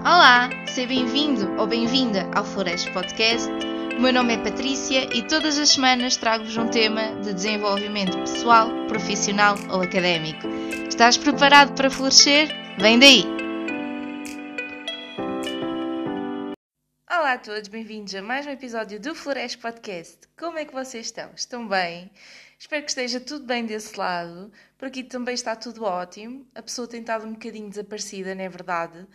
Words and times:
Olá, 0.00 0.48
seja 0.68 0.86
bem-vindo 0.86 1.60
ou 1.60 1.66
bem-vinda 1.66 2.30
ao 2.32 2.44
Flores 2.44 2.88
Podcast. 2.90 3.48
O 3.96 4.00
meu 4.00 4.12
nome 4.12 4.34
é 4.34 4.38
Patrícia 4.38 5.12
e 5.12 5.26
todas 5.26 5.58
as 5.58 5.70
semanas 5.70 6.16
trago-vos 6.16 6.56
um 6.56 6.68
tema 6.68 7.20
de 7.20 7.34
desenvolvimento 7.34 8.16
pessoal, 8.18 8.68
profissional 8.86 9.56
ou 9.70 9.82
académico. 9.82 10.46
Estás 10.88 11.18
preparado 11.18 11.74
para 11.74 11.90
florescer? 11.90 12.48
Vem 12.78 12.98
daí! 13.00 13.24
Olá 17.10 17.32
a 17.32 17.38
todos, 17.38 17.68
bem-vindos 17.68 18.14
a 18.14 18.22
mais 18.22 18.46
um 18.46 18.50
episódio 18.50 19.00
do 19.00 19.16
Flores 19.16 19.56
Podcast. 19.56 20.28
Como 20.38 20.58
é 20.58 20.64
que 20.64 20.72
vocês 20.72 21.06
estão? 21.06 21.30
Estão 21.34 21.66
bem? 21.66 22.08
Espero 22.56 22.84
que 22.84 22.90
esteja 22.90 23.18
tudo 23.18 23.44
bem 23.44 23.66
desse 23.66 23.98
lado. 23.98 24.52
Por 24.78 24.86
aqui 24.86 25.02
também 25.02 25.34
está 25.34 25.56
tudo 25.56 25.82
ótimo. 25.82 26.46
A 26.54 26.62
pessoa 26.62 26.86
tem 26.86 27.00
estado 27.00 27.26
um 27.26 27.32
bocadinho 27.32 27.68
desaparecida, 27.68 28.34
não 28.34 28.44
é 28.44 28.48
verdade? 28.48 29.06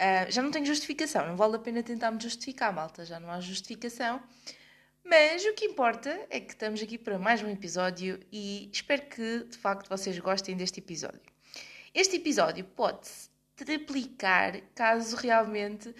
Uh, 0.00 0.32
já 0.32 0.40
não 0.40 0.50
tenho 0.50 0.64
justificação, 0.64 1.26
não 1.26 1.36
vale 1.36 1.56
a 1.56 1.58
pena 1.58 1.82
tentar 1.82 2.10
me 2.10 2.18
justificar, 2.18 2.72
malta, 2.72 3.04
já 3.04 3.20
não 3.20 3.30
há 3.30 3.38
justificação. 3.38 4.22
Mas 5.04 5.44
o 5.44 5.52
que 5.52 5.66
importa 5.66 6.26
é 6.30 6.40
que 6.40 6.54
estamos 6.54 6.80
aqui 6.80 6.96
para 6.96 7.18
mais 7.18 7.42
um 7.42 7.50
episódio 7.50 8.18
e 8.32 8.70
espero 8.72 9.02
que 9.02 9.44
de 9.44 9.58
facto 9.58 9.90
vocês 9.90 10.18
gostem 10.18 10.56
deste 10.56 10.80
episódio. 10.80 11.20
Este 11.92 12.16
episódio 12.16 12.64
pode-se 12.64 13.28
triplicar 13.56 14.62
caso 14.74 15.16
realmente 15.16 15.90
uh, 15.90 15.94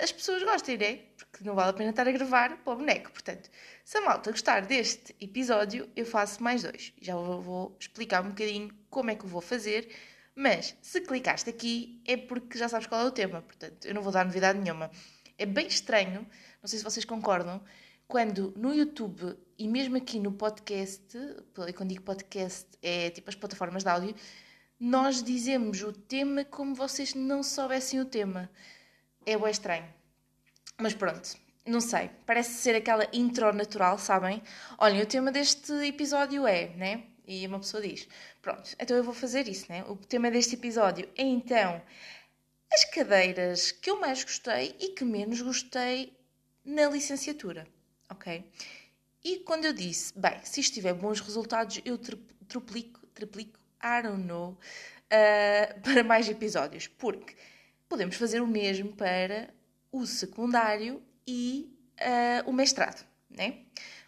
as 0.00 0.12
pessoas 0.12 0.44
gostem, 0.44 0.78
né? 0.78 1.00
Porque 1.16 1.42
não 1.42 1.56
vale 1.56 1.70
a 1.70 1.72
pena 1.72 1.90
estar 1.90 2.06
a 2.06 2.12
gravar 2.12 2.56
para 2.58 2.72
o 2.72 2.76
boneco. 2.76 3.10
Portanto, 3.10 3.50
se 3.84 3.98
a 3.98 4.02
malta 4.02 4.30
gostar 4.30 4.64
deste 4.64 5.16
episódio, 5.20 5.90
eu 5.96 6.06
faço 6.06 6.40
mais 6.42 6.62
dois. 6.62 6.92
Já 7.00 7.16
vou, 7.16 7.76
explicar 7.80 8.22
um 8.22 8.28
bocadinho 8.28 8.70
como 8.88 9.10
é 9.10 9.16
que 9.16 9.24
eu 9.24 9.28
vou 9.28 9.40
fazer. 9.40 9.88
Mas 10.36 10.76
se 10.82 11.00
clicaste 11.00 11.48
aqui 11.48 12.02
é 12.06 12.16
porque 12.16 12.58
já 12.58 12.68
sabes 12.68 12.86
qual 12.86 13.00
é 13.00 13.04
o 13.06 13.10
tema. 13.10 13.40
Portanto, 13.40 13.86
eu 13.86 13.94
não 13.94 14.02
vou 14.02 14.12
dar 14.12 14.24
novidade 14.24 14.58
nenhuma. 14.58 14.90
É 15.38 15.46
bem 15.46 15.66
estranho, 15.66 16.26
não 16.62 16.68
sei 16.68 16.78
se 16.78 16.84
vocês 16.84 17.04
concordam, 17.04 17.62
quando 18.06 18.52
no 18.56 18.74
YouTube 18.74 19.36
e 19.58 19.66
mesmo 19.66 19.96
aqui 19.96 20.20
no 20.20 20.32
podcast, 20.32 21.16
e 21.66 21.72
quando 21.72 21.88
digo 21.88 22.02
podcast 22.02 22.68
é 22.82 23.10
tipo 23.10 23.30
as 23.30 23.34
plataformas 23.34 23.82
de 23.82 23.88
áudio, 23.88 24.14
nós 24.78 25.22
dizemos 25.22 25.82
o 25.82 25.92
tema 25.92 26.44
como 26.44 26.74
vocês 26.74 27.14
não 27.14 27.42
soubessem 27.42 27.98
o 27.98 28.04
tema 28.04 28.50
é 29.24 29.36
bem 29.36 29.50
estranho. 29.50 29.86
Mas 30.78 30.94
pronto, 30.94 31.36
não 31.66 31.80
sei. 31.80 32.10
Parece 32.24 32.54
ser 32.54 32.76
aquela 32.76 33.08
intro 33.12 33.52
natural, 33.52 33.98
sabem? 33.98 34.42
Olhem, 34.78 35.02
o 35.02 35.06
tema 35.06 35.32
deste 35.32 35.72
episódio 35.84 36.46
é, 36.46 36.68
né? 36.76 37.04
E 37.26 37.46
uma 37.46 37.58
pessoa 37.58 37.82
diz: 37.82 38.08
Pronto, 38.40 38.74
então 38.78 38.96
eu 38.96 39.02
vou 39.02 39.14
fazer 39.14 39.48
isso, 39.48 39.66
né? 39.68 39.84
O 39.88 39.96
tema 39.96 40.30
deste 40.30 40.54
episódio 40.54 41.08
é 41.16 41.22
então 41.22 41.82
as 42.72 42.84
cadeiras 42.84 43.70
que 43.70 43.90
eu 43.90 44.00
mais 44.00 44.22
gostei 44.22 44.76
e 44.78 44.88
que 44.90 45.04
menos 45.04 45.40
gostei 45.40 46.16
na 46.64 46.88
licenciatura, 46.88 47.66
ok? 48.10 48.44
E 49.24 49.38
quando 49.40 49.64
eu 49.64 49.72
disse, 49.72 50.16
bem, 50.18 50.38
se 50.44 50.60
isto 50.60 50.74
tiver 50.74 50.94
bons 50.94 51.20
resultados, 51.20 51.80
eu 51.84 51.98
triplico, 51.98 53.06
triplico, 53.08 53.58
I 53.82 54.02
don't 54.02 54.24
know, 54.24 54.50
uh, 54.50 55.80
para 55.82 56.04
mais 56.04 56.28
episódios, 56.28 56.86
porque 56.86 57.34
podemos 57.88 58.16
fazer 58.16 58.40
o 58.40 58.46
mesmo 58.46 58.92
para 58.92 59.52
o 59.90 60.06
secundário 60.06 61.02
e 61.26 61.72
uh, 62.00 62.50
o 62.50 62.52
mestrado, 62.52 63.06
né? 63.30 63.64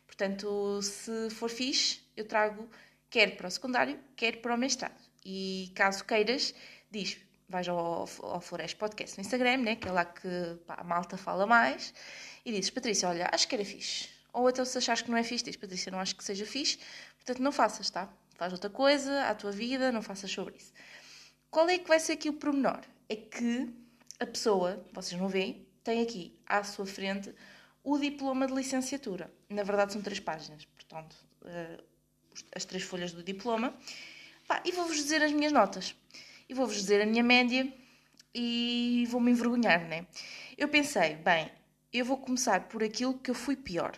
Portanto, 0.07 0.83
se 0.83 1.31
for 1.31 1.49
fixe, 1.49 2.01
eu 2.17 2.25
trago 2.25 2.69
quer 3.11 3.37
para 3.37 3.49
o 3.49 3.51
secundário, 3.51 3.99
quer 4.17 4.41
para 4.41 4.55
o 4.55 4.59
mestrado. 4.59 4.99
E 5.25 5.73
caso 5.75 6.05
queiras, 6.05 6.55
diz, 6.91 7.19
vais 7.49 7.69
ao, 7.69 8.09
ao 8.23 8.41
Flores 8.41 8.75
Podcast 8.75 9.17
no 9.19 9.23
Instagram, 9.23 9.59
né? 9.59 9.77
que 9.77 9.89
é 9.89 9.93
lá 9.93 10.05
que 10.05 10.29
pá, 10.67 10.77
a 10.79 10.85
malta 10.85 11.17
fala 11.17 11.47
mais, 11.47 11.93
e 12.45 12.53
dizes, 12.53 12.71
Patrícia, 12.71 13.09
olha, 13.09 13.29
acho 13.33 13.49
que 13.49 13.55
era 13.55 13.65
fixe. 13.65 14.09
Ou 14.33 14.49
então 14.49 14.65
se 14.65 14.79
achares 14.79 15.03
que 15.03 15.11
não 15.11 15.19
é 15.19 15.23
fixe, 15.23 15.45
diz, 15.45 15.57
Patrícia, 15.57 15.91
não 15.91 16.01
acho 16.01 16.15
que 16.15 16.25
seja 16.25 16.47
fixe, 16.47 16.79
portanto 17.17 17.43
não 17.43 17.53
faças, 17.53 17.91
tá? 17.91 18.09
Faz 18.37 18.53
outra 18.53 18.71
coisa, 18.71 19.25
à 19.25 19.35
tua 19.35 19.51
vida, 19.51 19.91
não 19.91 20.03
faças 20.03 20.31
sobre 20.31 20.57
isso. 20.57 20.73
Qual 21.51 21.69
é 21.69 21.79
que 21.79 21.89
vai 21.89 21.99
ser 21.99 22.13
aqui 22.13 22.29
o 22.29 22.35
pormenor? 22.35 22.81
é 23.09 23.17
que 23.17 23.73
a 24.21 24.27
pessoa, 24.27 24.85
vocês 24.93 25.19
não 25.19 25.29
veem, 25.29 25.67
tem 25.83 26.03
aqui 26.03 26.39
à 26.47 26.63
sua 26.63 26.87
frente 26.87 27.35
o 27.83 27.99
diploma 27.99 28.47
de 28.47 28.53
licenciatura. 28.53 29.33
Na 29.49 29.63
verdade, 29.63 29.95
são 29.95 30.03
três 30.03 30.21
páginas, 30.21 30.65
portanto, 30.67 31.17
uh, 31.43 31.83
as 32.55 32.65
três 32.65 32.83
folhas 32.85 33.13
do 33.13 33.23
diploma. 33.23 33.75
Pá, 34.47 34.63
e 34.65 34.73
vou-vos 34.73 34.97
dizer 34.97 35.23
as 35.23 35.33
minhas 35.33 35.53
notas. 35.53 35.95
E 36.49 36.55
vou-vos 36.55 36.77
dizer 36.77 37.03
a 37.03 37.07
minha 37.07 37.23
média 37.23 37.71
e 38.35 39.07
vou-me 39.11 39.31
envergonhar, 39.31 39.87
né? 39.87 40.07
Eu 40.57 40.69
pensei, 40.69 41.17
bem, 41.17 41.51
eu 41.93 42.05
vou 42.05 42.17
começar 42.17 42.69
por 42.69 42.83
aquilo 42.83 43.19
que 43.19 43.31
eu 43.31 43.35
fui 43.35 43.57
pior. 43.57 43.97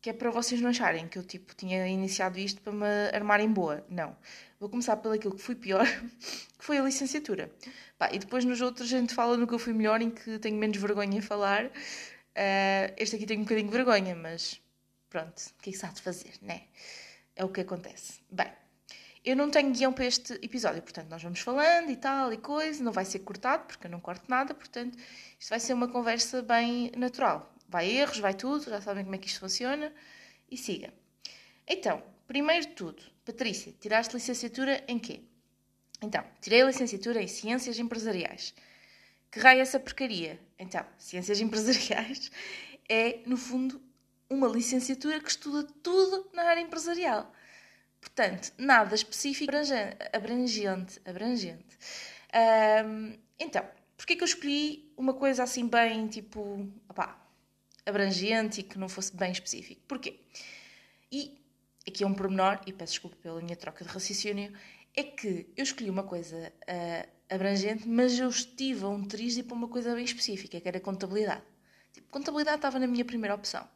Que 0.00 0.10
é 0.10 0.12
para 0.12 0.30
vocês 0.30 0.60
não 0.60 0.70
acharem 0.70 1.08
que 1.08 1.18
eu 1.18 1.22
tipo, 1.22 1.54
tinha 1.54 1.86
iniciado 1.88 2.38
isto 2.38 2.60
para 2.60 2.72
me 2.72 2.86
armar 3.12 3.40
em 3.40 3.50
boa. 3.50 3.84
Não. 3.88 4.16
Vou 4.60 4.68
começar 4.68 4.96
pelo 4.96 5.14
aquilo 5.14 5.34
que 5.34 5.42
fui 5.42 5.54
pior, 5.54 5.86
que 6.58 6.64
foi 6.64 6.78
a 6.78 6.82
licenciatura. 6.82 7.50
Pá, 7.98 8.10
e 8.12 8.18
depois 8.18 8.44
nos 8.44 8.60
outros 8.60 8.92
a 8.92 8.98
gente 8.98 9.14
fala 9.14 9.36
no 9.36 9.46
que 9.46 9.54
eu 9.54 9.58
fui 9.58 9.72
melhor, 9.72 10.00
em 10.00 10.10
que 10.10 10.38
tenho 10.38 10.56
menos 10.56 10.76
vergonha 10.76 11.18
em 11.18 11.20
falar. 11.20 11.66
Uh, 11.66 12.92
este 12.96 13.16
aqui 13.16 13.26
tenho 13.26 13.40
um 13.40 13.44
bocadinho 13.44 13.68
de 13.68 13.72
vergonha, 13.72 14.14
mas 14.14 14.60
pronto, 15.08 15.38
o 15.38 15.62
que 15.62 15.70
é 15.70 15.72
que 15.72 15.78
se 15.78 15.86
há 15.86 15.88
de 15.88 16.02
fazer, 16.02 16.34
né? 16.42 16.64
É 17.36 17.44
o 17.44 17.48
que 17.48 17.60
acontece. 17.60 18.20
Bem, 18.30 18.50
eu 19.22 19.36
não 19.36 19.50
tenho 19.50 19.72
guião 19.72 19.92
para 19.92 20.06
este 20.06 20.32
episódio, 20.42 20.80
portanto, 20.80 21.10
nós 21.10 21.22
vamos 21.22 21.40
falando 21.40 21.90
e 21.90 21.96
tal 21.96 22.32
e 22.32 22.38
coisa, 22.38 22.82
não 22.82 22.92
vai 22.92 23.04
ser 23.04 23.18
cortado, 23.18 23.66
porque 23.66 23.86
eu 23.86 23.90
não 23.90 24.00
corto 24.00 24.24
nada, 24.28 24.54
portanto, 24.54 24.96
isto 25.38 25.50
vai 25.50 25.60
ser 25.60 25.74
uma 25.74 25.86
conversa 25.86 26.40
bem 26.40 26.90
natural. 26.96 27.54
Vai 27.68 27.90
erros, 27.90 28.18
vai 28.18 28.32
tudo, 28.32 28.70
já 28.70 28.80
sabem 28.80 29.04
como 29.04 29.14
é 29.14 29.18
que 29.18 29.26
isto 29.26 29.40
funciona, 29.40 29.92
e 30.50 30.56
siga. 30.56 30.94
Então, 31.66 32.02
primeiro 32.26 32.66
de 32.66 32.72
tudo, 32.72 33.02
Patrícia, 33.24 33.74
tiraste 33.80 34.14
licenciatura 34.14 34.82
em 34.88 34.98
quê? 34.98 35.20
Então, 36.00 36.24
tirei 36.40 36.62
a 36.62 36.66
licenciatura 36.66 37.20
em 37.20 37.26
Ciências 37.26 37.78
Empresariais. 37.78 38.54
Que 39.30 39.40
raio 39.40 39.58
é 39.58 39.62
essa 39.62 39.80
porcaria? 39.80 40.40
Então, 40.58 40.86
Ciências 40.98 41.40
Empresariais 41.40 42.30
é, 42.88 43.20
no 43.26 43.36
fundo, 43.36 43.82
uma 44.28 44.48
licenciatura 44.48 45.20
que 45.20 45.30
estuda 45.30 45.66
tudo 45.82 46.28
na 46.32 46.44
área 46.44 46.60
empresarial. 46.60 47.32
Portanto, 48.00 48.52
nada 48.58 48.94
específico 48.94 49.52
abrangente. 50.12 51.00
abrangente. 51.04 51.78
Um, 52.84 53.18
então, 53.38 53.64
porquê 53.96 54.16
que 54.16 54.22
eu 54.22 54.26
escolhi 54.26 54.92
uma 54.96 55.14
coisa 55.14 55.42
assim 55.42 55.66
bem, 55.66 56.06
tipo, 56.06 56.68
opá, 56.88 57.18
abrangente 57.84 58.60
e 58.60 58.62
que 58.62 58.78
não 58.78 58.88
fosse 58.88 59.14
bem 59.16 59.32
específico? 59.32 59.82
Porquê? 59.88 60.20
E 61.10 61.40
aqui 61.86 62.04
é 62.04 62.06
um 62.06 62.14
pormenor, 62.14 62.60
e 62.66 62.72
peço 62.72 62.92
desculpa 62.94 63.16
pela 63.16 63.40
minha 63.40 63.56
troca 63.56 63.84
de 63.84 63.90
raciocínio, 63.90 64.52
é 64.94 65.02
que 65.02 65.46
eu 65.56 65.62
escolhi 65.62 65.90
uma 65.90 66.02
coisa 66.02 66.52
uh, 66.62 67.08
abrangente, 67.28 67.86
mas 67.88 68.18
eu 68.18 68.28
estive 68.28 68.84
a 68.84 68.88
um 68.88 69.04
triz 69.04 69.40
para 69.42 69.54
uma 69.54 69.68
coisa 69.68 69.94
bem 69.94 70.04
específica, 70.04 70.60
que 70.60 70.68
era 70.68 70.80
contabilidade. 70.80 71.42
Tipo, 71.92 72.08
contabilidade 72.08 72.56
estava 72.56 72.78
na 72.78 72.86
minha 72.86 73.04
primeira 73.04 73.34
opção. 73.34 73.66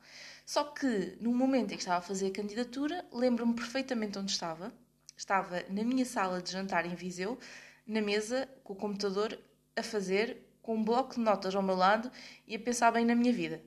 Só 0.50 0.64
que 0.64 1.16
no 1.20 1.32
momento 1.32 1.70
em 1.70 1.76
que 1.76 1.82
estava 1.82 1.98
a 1.98 2.02
fazer 2.02 2.26
a 2.26 2.32
candidatura, 2.32 3.06
lembro-me 3.12 3.54
perfeitamente 3.54 4.18
onde 4.18 4.32
estava. 4.32 4.74
Estava 5.16 5.62
na 5.68 5.84
minha 5.84 6.04
sala 6.04 6.42
de 6.42 6.50
jantar 6.50 6.84
em 6.84 6.92
Viseu, 6.96 7.38
na 7.86 8.02
mesa, 8.02 8.48
com 8.64 8.72
o 8.72 8.76
computador 8.76 9.38
a 9.76 9.82
fazer, 9.84 10.38
com 10.60 10.74
um 10.74 10.82
bloco 10.82 11.14
de 11.14 11.20
notas 11.20 11.54
ao 11.54 11.62
meu 11.62 11.76
lado 11.76 12.10
e 12.48 12.56
a 12.56 12.58
pensar 12.58 12.90
bem 12.90 13.04
na 13.04 13.14
minha 13.14 13.32
vida. 13.32 13.62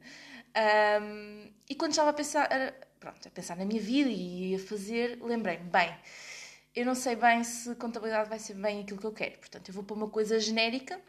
Um, 1.01 1.53
e 1.69 1.73
quando 1.73 1.91
estava 1.91 2.09
a 2.09 2.13
pensar, 2.13 2.49
pronto, 2.99 3.29
a 3.29 3.31
pensar 3.31 3.55
na 3.55 3.63
minha 3.63 3.81
vida 3.81 4.09
e 4.09 4.53
a 4.53 4.59
fazer, 4.59 5.19
lembrei-me, 5.21 5.69
bem, 5.69 5.97
eu 6.75 6.85
não 6.85 6.95
sei 6.95 7.15
bem 7.15 7.45
se 7.45 7.73
contabilidade 7.75 8.27
vai 8.27 8.39
ser 8.39 8.55
bem 8.55 8.81
aquilo 8.81 8.99
que 8.99 9.07
eu 9.07 9.13
quero. 9.13 9.37
Portanto, 9.37 9.69
eu 9.69 9.73
vou 9.73 9.85
para 9.85 9.95
uma 9.95 10.09
coisa 10.09 10.37
genérica 10.37 10.99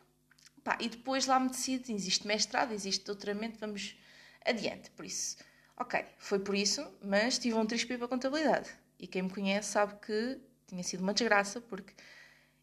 pá, 0.62 0.79
e 0.81 0.89
depois 0.89 1.27
lá 1.27 1.41
me 1.41 1.49
decido, 1.49 1.91
existe 1.91 2.29
mestrado, 2.29 2.70
existe 2.73 3.05
doutoramento, 3.05 3.59
vamos 3.59 3.99
adiante. 4.44 4.93
Por 4.93 5.05
isso, 5.05 5.37
ok, 5.76 6.05
foi 6.19 6.38
por 6.38 6.55
isso, 6.55 6.87
mas 7.03 7.38
tive 7.38 7.56
um 7.56 7.67
trispé 7.67 7.97
para 7.97 8.09
contabilidade. 8.09 8.71
E 8.99 9.06
quem 9.06 9.23
me 9.23 9.31
conhece 9.31 9.71
sabe 9.71 9.94
que 10.00 10.41
tinha 10.67 10.82
sido 10.82 11.00
uma 11.03 11.15
desgraça, 11.15 11.61
porque 11.61 11.93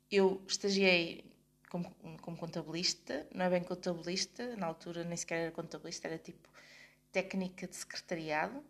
eu 0.10 0.42
estagiei 0.48 1.24
como, 1.69 1.90
como 2.22 2.38
contabilista, 2.38 3.28
não 3.34 3.46
é 3.46 3.50
bem 3.50 3.63
contabilista, 3.63 4.56
na 4.58 4.68
altura 4.68 5.04
nem 5.04 5.16
sequer 5.18 5.44
era 5.44 5.52
contabilista, 5.52 6.08
era 6.08 6.18
tipo 6.18 6.50
técnica 7.12 7.68
de 7.68 7.75
secretariado, 7.75 8.63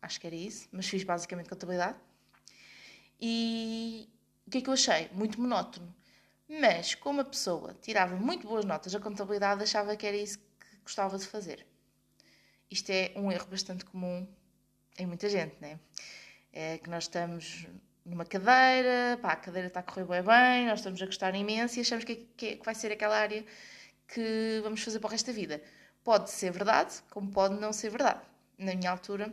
acho 0.00 0.20
que 0.20 0.26
era 0.26 0.36
isso, 0.36 0.68
mas 0.72 0.88
fiz 0.88 1.04
basicamente 1.04 1.48
contabilidade. 1.48 1.98
E 3.20 4.08
o 4.46 4.50
que 4.50 4.58
é 4.58 4.60
que 4.62 4.68
eu 4.68 4.74
achei? 4.74 5.08
Muito 5.12 5.40
monótono. 5.40 5.94
Mas, 6.48 6.94
como 6.94 7.20
a 7.20 7.24
pessoa 7.24 7.74
tirava 7.80 8.16
muito 8.16 8.46
boas 8.46 8.64
notas, 8.64 8.94
a 8.94 9.00
contabilidade 9.00 9.62
achava 9.62 9.96
que 9.96 10.06
era 10.06 10.16
isso 10.16 10.38
que 10.38 10.76
gostava 10.82 11.16
de 11.16 11.26
fazer. 11.26 11.66
Isto 12.72 12.90
é 12.90 13.12
um 13.16 13.30
erro 13.30 13.46
bastante 13.48 13.84
comum 13.84 14.26
em 14.98 15.06
muita 15.06 15.28
gente, 15.28 15.54
né? 15.60 15.78
É 16.50 16.78
que 16.78 16.88
nós 16.88 17.04
estamos 17.04 17.66
numa 18.02 18.24
cadeira, 18.24 19.18
pá, 19.20 19.32
a 19.32 19.36
cadeira 19.36 19.68
está 19.68 19.80
a 19.80 19.82
correr 19.82 20.06
bem, 20.06 20.22
bem, 20.22 20.66
nós 20.66 20.78
estamos 20.78 21.00
a 21.02 21.04
gostar 21.04 21.34
imenso 21.34 21.78
e 21.78 21.82
achamos 21.82 22.04
que, 22.04 22.16
que, 22.34 22.56
que 22.56 22.64
vai 22.64 22.74
ser 22.74 22.90
aquela 22.90 23.16
área 23.16 23.44
que 24.08 24.60
vamos 24.62 24.82
fazer 24.82 25.00
para 25.00 25.08
o 25.08 25.10
resto 25.10 25.26
da 25.26 25.32
vida. 25.34 25.62
Pode 26.02 26.30
ser 26.30 26.50
verdade, 26.50 26.94
como 27.10 27.30
pode 27.30 27.60
não 27.60 27.74
ser 27.74 27.90
verdade. 27.90 28.22
Na 28.56 28.74
minha 28.74 28.90
altura, 28.90 29.30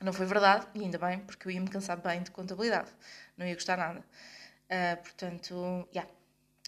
não 0.00 0.12
foi 0.12 0.24
verdade, 0.24 0.66
e 0.74 0.80
ainda 0.80 0.98
bem, 0.98 1.18
porque 1.20 1.46
eu 1.46 1.52
ia 1.52 1.60
me 1.60 1.68
cansar 1.68 1.98
bem 1.98 2.22
de 2.22 2.30
contabilidade. 2.30 2.90
Não 3.36 3.46
ia 3.46 3.54
gostar 3.54 3.76
nada. 3.76 4.00
Uh, 4.00 5.02
portanto, 5.02 5.88
yeah, 5.94 6.10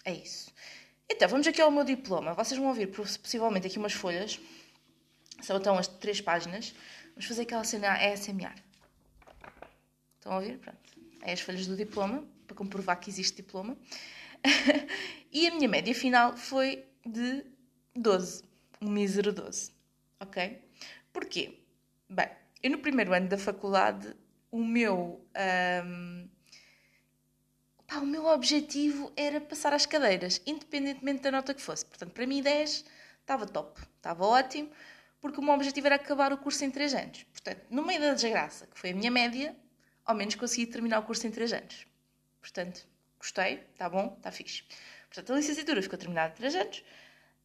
é 0.04 0.12
isso. 0.12 0.52
Então, 1.08 1.26
vamos 1.26 1.46
aqui 1.46 1.60
ao 1.62 1.70
meu 1.70 1.84
diploma. 1.84 2.34
Vocês 2.34 2.58
vão 2.58 2.68
ouvir 2.68 2.88
possivelmente 2.88 3.66
aqui 3.66 3.78
umas 3.78 3.94
folhas. 3.94 4.38
São 5.40 5.56
então 5.56 5.76
as 5.78 5.86
três 5.86 6.20
páginas. 6.20 6.74
Vamos 7.10 7.26
fazer 7.26 7.42
aquela 7.42 7.64
cena 7.64 7.94
ASMR. 7.94 8.54
Estão 10.16 10.32
a 10.32 10.36
ouvir? 10.36 10.58
Pronto. 10.58 10.78
É 11.22 11.32
as 11.32 11.40
folhas 11.40 11.66
do 11.66 11.76
diploma, 11.76 12.24
para 12.46 12.56
comprovar 12.56 12.98
que 13.00 13.10
existe 13.10 13.36
diploma. 13.36 13.76
e 15.32 15.46
a 15.46 15.54
minha 15.54 15.68
média 15.68 15.94
final 15.94 16.36
foi 16.36 16.84
de 17.04 17.44
12. 17.94 18.42
Um 18.80 18.90
mísero 18.90 19.32
12. 19.32 19.72
Ok? 20.20 20.62
Porquê? 21.12 21.58
Bem, 22.08 22.28
eu 22.62 22.70
no 22.70 22.78
primeiro 22.78 23.12
ano 23.12 23.28
da 23.28 23.38
faculdade, 23.38 24.14
o 24.50 24.64
meu. 24.64 25.24
Um, 25.84 26.28
pá, 27.86 27.98
o 27.98 28.06
meu 28.06 28.26
objetivo 28.26 29.12
era 29.16 29.40
passar 29.40 29.72
as 29.72 29.86
cadeiras, 29.86 30.40
independentemente 30.46 31.22
da 31.22 31.30
nota 31.30 31.54
que 31.54 31.62
fosse. 31.62 31.84
Portanto, 31.86 32.12
para 32.12 32.26
mim, 32.26 32.42
10 32.42 32.84
estava 33.20 33.46
top, 33.46 33.80
estava 33.96 34.24
ótimo, 34.24 34.70
porque 35.20 35.40
o 35.40 35.42
meu 35.42 35.54
objetivo 35.54 35.86
era 35.86 35.96
acabar 35.96 36.32
o 36.32 36.38
curso 36.38 36.64
em 36.64 36.70
3 36.70 36.94
anos. 36.94 37.24
Portanto, 37.24 37.66
no 37.70 37.84
meio 37.84 38.00
da 38.00 38.14
desgraça, 38.14 38.66
que 38.66 38.78
foi 38.78 38.90
a 38.90 38.94
minha 38.94 39.10
média, 39.10 39.56
ao 40.04 40.14
menos 40.14 40.34
consegui 40.34 40.66
terminar 40.66 41.00
o 41.00 41.02
curso 41.02 41.26
em 41.26 41.30
3 41.30 41.52
anos. 41.52 41.86
Portanto, 42.40 42.86
gostei, 43.18 43.64
está 43.72 43.88
bom, 43.88 44.14
está 44.16 44.30
fixe. 44.30 44.64
Portanto, 45.08 45.32
a 45.32 45.36
licenciatura 45.36 45.82
ficou 45.82 45.98
terminada 45.98 46.32
em 46.32 46.36
3 46.36 46.54
anos. 46.56 46.84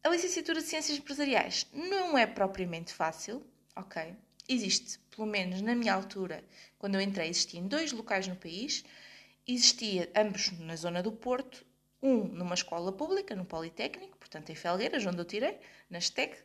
A 0.04 0.08
licenciatura 0.08 0.60
de 0.60 0.66
Ciências 0.66 0.98
Empresariais 0.98 1.66
não 1.72 2.18
é 2.18 2.26
propriamente 2.26 2.92
fácil, 2.92 3.46
ok? 3.76 4.14
Existe, 4.48 4.98
pelo 5.14 5.26
menos 5.26 5.62
na 5.62 5.74
minha 5.74 5.94
altura, 5.94 6.44
quando 6.78 6.96
eu 6.96 7.00
entrei, 7.00 7.28
existiam 7.28 7.66
dois 7.66 7.92
locais 7.92 8.26
no 8.26 8.36
país. 8.36 8.84
Existia 9.46 10.10
ambos 10.14 10.50
na 10.58 10.76
zona 10.76 11.02
do 11.02 11.12
Porto, 11.12 11.64
um 12.02 12.24
numa 12.24 12.54
escola 12.54 12.92
pública, 12.92 13.36
no 13.36 13.44
Politécnico, 13.44 14.18
portanto 14.18 14.50
em 14.50 14.54
Felgueiras, 14.54 15.06
onde 15.06 15.18
eu 15.18 15.24
tirei, 15.24 15.58
na 15.88 16.00
STEC, 16.00 16.36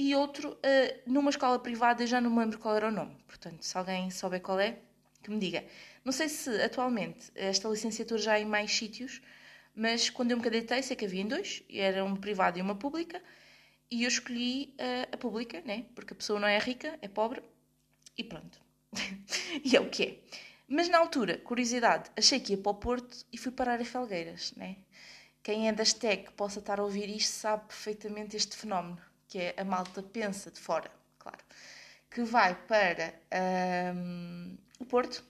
e 0.00 0.14
outro 0.14 0.52
uh, 0.52 1.00
numa 1.04 1.28
escola 1.28 1.58
privada, 1.58 2.06
já 2.06 2.22
não 2.22 2.30
me 2.30 2.38
lembro 2.38 2.58
qual 2.58 2.74
era 2.74 2.88
o 2.88 2.90
nome. 2.90 3.14
Portanto, 3.26 3.62
se 3.62 3.76
alguém 3.76 4.10
souber 4.10 4.40
qual 4.40 4.58
é, 4.58 4.78
que 5.22 5.30
me 5.30 5.38
diga. 5.38 5.62
Não 6.02 6.10
sei 6.10 6.26
se 6.30 6.48
atualmente 6.62 7.30
esta 7.34 7.68
licenciatura 7.68 8.18
já 8.18 8.38
é 8.38 8.40
em 8.40 8.46
mais 8.46 8.74
sítios, 8.74 9.20
mas 9.74 10.08
quando 10.08 10.30
eu 10.30 10.38
me 10.38 10.42
candidatei, 10.42 10.82
sei 10.82 10.96
que 10.96 11.04
havia 11.04 11.20
em 11.20 11.28
dois, 11.28 11.62
era 11.68 12.02
uma 12.02 12.16
privada 12.16 12.58
e 12.58 12.62
uma 12.62 12.74
pública, 12.74 13.22
e 13.90 14.04
eu 14.04 14.08
escolhi 14.08 14.74
a, 14.78 15.14
a 15.14 15.18
pública, 15.18 15.60
né? 15.66 15.84
porque 15.94 16.14
a 16.14 16.16
pessoa 16.16 16.40
não 16.40 16.48
é 16.48 16.58
rica, 16.58 16.98
é 17.02 17.08
pobre, 17.08 17.42
e 18.16 18.24
pronto. 18.24 18.58
e 19.62 19.76
é 19.76 19.80
o 19.80 19.90
que 19.90 20.02
é. 20.02 20.18
Mas 20.66 20.88
na 20.88 20.96
altura, 20.96 21.36
curiosidade, 21.36 22.10
achei 22.16 22.40
que 22.40 22.54
ia 22.54 22.58
para 22.58 22.72
o 22.72 22.74
Porto 22.74 23.26
e 23.30 23.36
fui 23.36 23.52
parar 23.52 23.78
a 23.78 23.84
Felgueiras. 23.84 24.54
Né? 24.56 24.76
Quem 25.42 25.68
é 25.68 25.72
das 25.74 25.92
TEC 25.92 26.30
possa 26.32 26.60
estar 26.60 26.80
a 26.80 26.84
ouvir 26.84 27.14
isto 27.14 27.32
sabe 27.32 27.66
perfeitamente 27.66 28.34
este 28.34 28.56
fenómeno, 28.56 28.98
que 29.30 29.38
é 29.38 29.54
a 29.56 29.64
malta 29.64 30.02
pensa 30.02 30.50
de 30.50 30.58
fora, 30.58 30.90
claro, 31.16 31.38
que 32.10 32.22
vai 32.24 32.54
para 32.66 33.14
um, 33.94 34.58
o 34.80 34.84
Porto, 34.84 35.24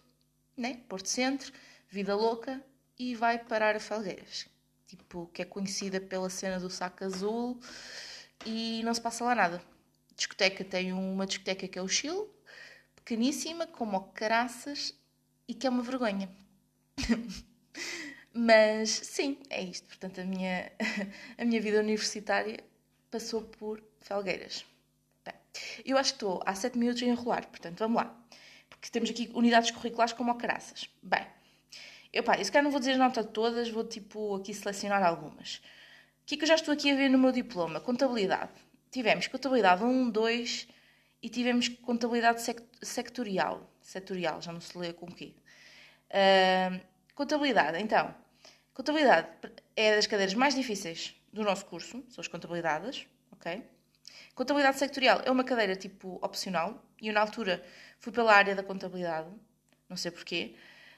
né? 0.56 0.80
Porto 0.88 1.06
Centro, 1.06 1.52
Vida 1.90 2.16
Louca, 2.16 2.64
e 2.98 3.14
vai 3.14 3.38
parar 3.38 3.76
a 3.76 3.80
Felgueiras. 3.80 4.48
Tipo, 4.86 5.30
que 5.32 5.42
é 5.42 5.44
conhecida 5.44 6.00
pela 6.00 6.30
cena 6.30 6.58
do 6.58 6.70
saco 6.70 7.04
azul 7.04 7.60
e 8.46 8.82
não 8.84 8.94
se 8.94 9.00
passa 9.00 9.22
lá 9.22 9.34
nada. 9.34 9.62
A 10.10 10.14
discoteca 10.14 10.64
tem 10.64 10.92
uma 10.92 11.26
discoteca 11.26 11.68
que 11.68 11.78
é 11.78 11.82
o 11.82 11.88
Chile, 11.88 12.26
pequeníssima, 12.96 13.66
como 13.66 13.98
o 13.98 14.00
caraças, 14.00 14.94
e 15.46 15.52
que 15.54 15.66
é 15.66 15.70
uma 15.70 15.82
vergonha. 15.82 16.28
Mas 18.32 18.90
sim, 18.90 19.38
é 19.50 19.62
isto. 19.62 19.86
Portanto, 19.88 20.20
a 20.20 20.24
minha, 20.24 20.72
a 21.36 21.44
minha 21.44 21.60
vida 21.60 21.80
universitária 21.80 22.64
passou 23.10 23.42
por 23.42 23.89
Felgueiras. 24.10 24.66
Bem, 25.24 25.34
eu 25.84 25.96
acho 25.96 26.14
que 26.14 26.16
estou 26.16 26.42
há 26.44 26.52
7 26.52 26.76
minutos 26.76 27.00
a 27.00 27.06
enrolar, 27.06 27.46
portanto, 27.46 27.78
vamos 27.78 28.02
lá. 28.02 28.12
Porque 28.68 28.90
temos 28.90 29.08
aqui 29.08 29.30
unidades 29.32 29.70
curriculares 29.70 30.12
como 30.12 30.32
o 30.32 30.34
caraças. 30.34 30.90
Bem, 31.00 31.24
eu 32.12 32.24
pá, 32.24 32.36
se 32.42 32.50
calhar 32.50 32.64
não 32.64 32.72
vou 32.72 32.80
dizer 32.80 32.92
as 32.92 32.98
notas 32.98 33.24
todas, 33.32 33.68
vou 33.70 33.84
tipo 33.84 34.34
aqui 34.34 34.52
selecionar 34.52 35.04
algumas. 35.04 35.58
O 36.22 36.26
que 36.26 36.34
é 36.34 36.38
que 36.38 36.42
eu 36.42 36.48
já 36.48 36.56
estou 36.56 36.74
aqui 36.74 36.90
a 36.90 36.96
ver 36.96 37.08
no 37.08 37.18
meu 37.18 37.30
diploma? 37.30 37.78
Contabilidade. 37.78 38.50
Tivemos 38.90 39.28
contabilidade 39.28 39.84
1, 39.84 40.10
2 40.10 40.68
e 41.22 41.28
tivemos 41.28 41.68
contabilidade 41.68 42.42
sectorial. 42.82 43.70
Setorial, 43.80 44.42
já 44.42 44.52
não 44.52 44.60
se 44.60 44.76
lê 44.76 44.92
com 44.92 45.06
o 45.06 45.14
quê. 45.14 45.34
Uh, 46.10 46.80
contabilidade, 47.14 47.80
então. 47.80 48.12
Contabilidade 48.74 49.28
é 49.76 49.94
das 49.94 50.08
cadeiras 50.08 50.34
mais 50.34 50.56
difíceis 50.56 51.14
do 51.32 51.44
nosso 51.44 51.64
curso, 51.66 52.02
são 52.08 52.20
as 52.20 52.26
contabilidades, 52.26 53.06
ok? 53.30 53.62
Contabilidade 54.34 54.78
sectorial 54.78 55.22
é 55.24 55.30
uma 55.30 55.44
cadeira 55.44 55.76
tipo 55.76 56.18
opcional 56.22 56.82
e 57.00 57.08
eu 57.08 57.14
na 57.14 57.20
altura 57.20 57.62
fui 57.98 58.12
pela 58.12 58.32
área 58.34 58.54
da 58.54 58.62
contabilidade, 58.62 59.28
não 59.88 59.96
sei 59.96 60.10
porquê. 60.10 60.54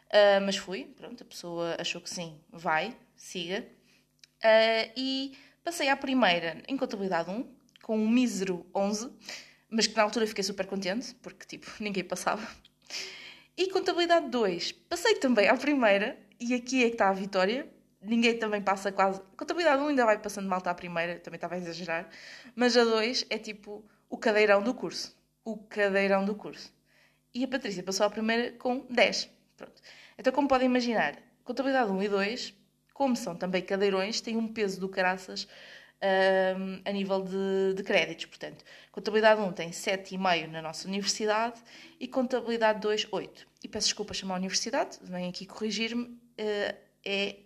Uh, 0.08 0.44
mas 0.44 0.56
fui, 0.56 0.84
pronto, 0.96 1.22
a 1.22 1.26
pessoa 1.26 1.76
achou 1.78 2.00
que 2.00 2.10
sim, 2.10 2.38
vai, 2.50 2.94
siga. 3.16 3.66
Uh, 4.38 4.92
e 4.96 5.38
passei 5.64 5.88
à 5.88 5.96
primeira 5.96 6.62
em 6.68 6.76
contabilidade 6.76 7.30
1, 7.30 7.46
com 7.82 7.96
um 7.96 8.08
mísero 8.08 8.66
11, 8.74 9.10
mas 9.70 9.86
que 9.86 9.96
na 9.96 10.02
altura 10.02 10.26
fiquei 10.26 10.44
super 10.44 10.66
contente, 10.66 11.14
porque 11.16 11.46
tipo, 11.46 11.70
ninguém 11.80 12.04
passava. 12.04 12.46
E 13.56 13.70
contabilidade 13.70 14.28
2, 14.28 14.72
passei 14.72 15.14
também 15.16 15.48
à 15.48 15.56
primeira, 15.56 16.18
e 16.38 16.54
aqui 16.54 16.84
é 16.84 16.88
que 16.88 16.94
está 16.94 17.08
a 17.08 17.12
vitória. 17.12 17.66
Ninguém 18.02 18.38
também 18.38 18.60
passa 18.60 18.90
quase. 18.90 19.20
Contabilidade 19.36 19.82
1 19.82 19.86
ainda 19.88 20.04
vai 20.04 20.18
passando 20.18 20.48
malta 20.48 20.70
à 20.70 20.74
primeira, 20.74 21.18
também 21.20 21.36
estava 21.36 21.54
a 21.54 21.58
exagerar. 21.58 22.08
Mas 22.54 22.76
a 22.76 22.84
2 22.84 23.26
é 23.30 23.38
tipo 23.38 23.84
o 24.10 24.18
cadeirão 24.18 24.62
do 24.62 24.74
curso. 24.74 25.16
O 25.44 25.56
cadeirão 25.56 26.24
do 26.24 26.34
curso. 26.34 26.72
E 27.34 27.44
a 27.44 27.48
Patrícia 27.48 27.82
passou 27.82 28.06
à 28.06 28.10
primeira 28.10 28.52
com 28.52 28.86
10. 28.90 29.30
Pronto. 29.56 29.80
Então, 30.18 30.32
como 30.32 30.48
podem 30.48 30.66
imaginar, 30.66 31.16
contabilidade 31.44 31.90
1 31.90 32.02
e 32.02 32.08
2, 32.08 32.54
como 32.92 33.16
são 33.16 33.34
também 33.34 33.62
cadeirões, 33.62 34.20
têm 34.20 34.36
um 34.36 34.46
peso 34.52 34.80
do 34.80 34.88
caraças 34.88 35.46
um, 36.02 36.80
a 36.84 36.92
nível 36.92 37.22
de, 37.22 37.74
de, 37.74 37.82
créditos. 37.82 38.26
Portanto, 38.26 38.64
contabilidade 38.90 39.40
1 39.40 39.52
tem 39.52 39.70
7,5 39.70 40.48
na 40.48 40.60
nossa 40.60 40.88
universidade 40.88 41.60
e 41.98 42.08
contabilidade 42.08 42.80
2, 42.80 43.08
8. 43.10 43.46
E 43.64 43.68
peço 43.68 43.86
desculpa 43.86 44.12
chamar 44.12 44.34
a 44.34 44.38
universidade, 44.38 44.98
vem 45.02 45.28
aqui 45.28 45.46
corrigir-me, 45.46 46.04
uh, 46.04 46.76
é 47.04 47.36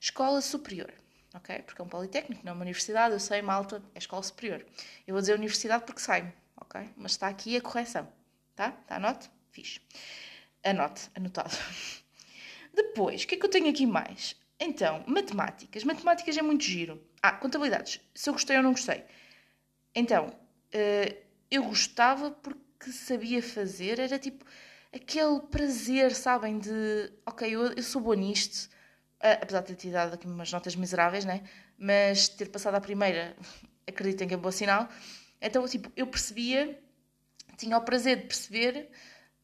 escola 0.00 0.40
superior. 0.40 0.92
Ok? 1.34 1.62
Porque 1.62 1.80
é 1.80 1.84
um 1.84 1.88
politécnico, 1.88 2.44
não 2.44 2.50
é 2.50 2.54
uma 2.54 2.62
universidade, 2.62 3.14
eu 3.14 3.20
sei, 3.20 3.40
malta, 3.40 3.82
é 3.94 3.98
escola 3.98 4.22
superior. 4.22 4.66
Eu 5.06 5.14
vou 5.14 5.20
dizer 5.20 5.34
universidade 5.34 5.84
porque 5.84 6.00
sai, 6.00 6.32
ok? 6.56 6.90
Mas 6.96 7.12
está 7.12 7.28
aqui 7.28 7.56
a 7.56 7.60
correção, 7.60 8.08
tá? 8.56 8.74
Está 8.82 8.96
anote? 8.96 9.30
Fixe. 9.52 9.80
Anote, 10.64 11.08
anotado. 11.14 11.56
Depois, 12.74 13.22
o 13.22 13.26
que 13.28 13.36
é 13.36 13.38
que 13.38 13.46
eu 13.46 13.50
tenho 13.50 13.68
aqui 13.68 13.86
mais? 13.86 14.34
Então, 14.58 15.04
matemáticas. 15.06 15.84
Matemáticas 15.84 16.36
é 16.36 16.42
muito 16.42 16.64
giro. 16.64 17.02
Ah, 17.22 17.32
contabilidades. 17.32 18.00
Se 18.14 18.28
eu 18.28 18.34
gostei 18.34 18.56
ou 18.56 18.62
não 18.62 18.72
gostei. 18.72 19.04
Então, 19.94 20.26
uh, 20.26 21.16
eu 21.50 21.64
gostava 21.64 22.30
porque 22.30 22.92
sabia 22.92 23.42
fazer. 23.42 23.98
Era 23.98 24.18
tipo 24.18 24.44
aquele 24.92 25.40
prazer, 25.40 26.14
sabem, 26.14 26.58
de... 26.58 27.12
Ok, 27.24 27.48
eu, 27.48 27.72
eu 27.72 27.82
sou 27.82 28.02
boa 28.02 28.16
nisto. 28.16 28.68
Uh, 29.20 29.36
apesar 29.42 29.60
de 29.60 29.66
ter 29.66 29.74
tido 29.74 29.96
aqui 29.96 30.26
umas 30.26 30.50
notas 30.50 30.74
miseráveis, 30.74 31.24
né? 31.26 31.42
Mas 31.78 32.28
ter 32.28 32.48
passado 32.48 32.74
à 32.74 32.80
primeira, 32.80 33.36
acreditem 33.86 34.26
que 34.26 34.34
é 34.34 34.36
bom 34.36 34.50
sinal. 34.50 34.88
Então, 35.40 35.66
tipo, 35.68 35.90
eu 35.96 36.06
percebia... 36.06 36.78
Tinha 37.56 37.76
o 37.76 37.82
prazer 37.82 38.16
de 38.16 38.22
perceber, 38.22 38.88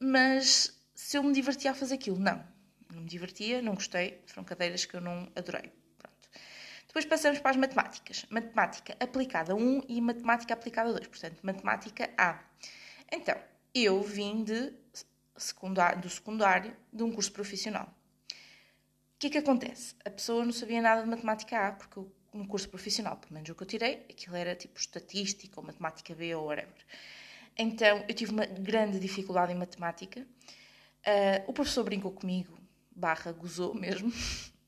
mas 0.00 0.75
se 0.95 1.18
eu 1.18 1.23
me 1.23 1.35
divertia 1.35 1.73
a 1.73 1.75
fazer 1.75 1.97
aquilo. 1.97 2.18
Não, 2.18 2.42
não 2.90 3.02
me 3.02 3.09
divertia, 3.09 3.61
não 3.61 3.75
gostei, 3.75 4.23
foram 4.26 4.45
cadeiras 4.45 4.87
que 4.87 4.97
eu 4.97 5.00
não 5.02 5.30
adorei. 5.37 5.71
Pronto. 5.99 6.30
Depois 6.87 7.04
passamos 7.04 7.38
para 7.38 7.50
as 7.50 7.56
matemáticas. 7.59 8.25
Matemática 8.30 8.97
aplicada 8.99 9.54
1 9.54 9.83
e 9.87 10.00
matemática 10.00 10.54
aplicada 10.54 10.92
2, 10.95 11.06
portanto, 11.09 11.40
matemática 11.42 12.09
A. 12.16 12.40
Então, 13.12 13.38
eu 13.75 14.02
vim 14.02 14.42
de 14.42 14.73
secundário, 15.37 16.00
do 16.00 16.09
secundário 16.09 16.75
de 16.90 17.02
um 17.02 17.12
curso 17.12 17.30
profissional. 17.30 17.95
O 19.16 19.18
que 19.18 19.28
é 19.28 19.30
que 19.30 19.38
acontece? 19.38 19.94
A 20.04 20.11
pessoa 20.11 20.44
não 20.44 20.52
sabia 20.52 20.82
nada 20.82 21.02
de 21.02 21.08
matemática 21.08 21.68
A, 21.68 21.73
porque 21.73 22.00
no 22.32 22.46
curso 22.46 22.68
profissional, 22.68 23.16
pelo 23.16 23.32
menos 23.35 23.49
o 23.49 23.54
que 23.54 23.62
eu 23.62 23.66
tirei, 23.66 24.04
aquilo 24.11 24.37
era 24.37 24.54
tipo 24.54 24.78
estatística 24.78 25.58
ou 25.58 25.66
matemática 25.66 26.14
B 26.14 26.35
ou 26.35 26.46
whatever. 26.46 26.85
Então, 27.56 28.04
eu 28.06 28.14
tive 28.14 28.32
uma 28.32 28.44
grande 28.44 29.00
dificuldade 29.00 29.52
em 29.52 29.56
matemática 29.56 30.26
Uh, 31.06 31.38
o 31.46 31.52
professor 31.52 31.85
brincou 31.85 32.11
comigo, 32.11 32.58
barra 32.90 33.30
gozou 33.30 33.73
mesmo, 33.73 34.12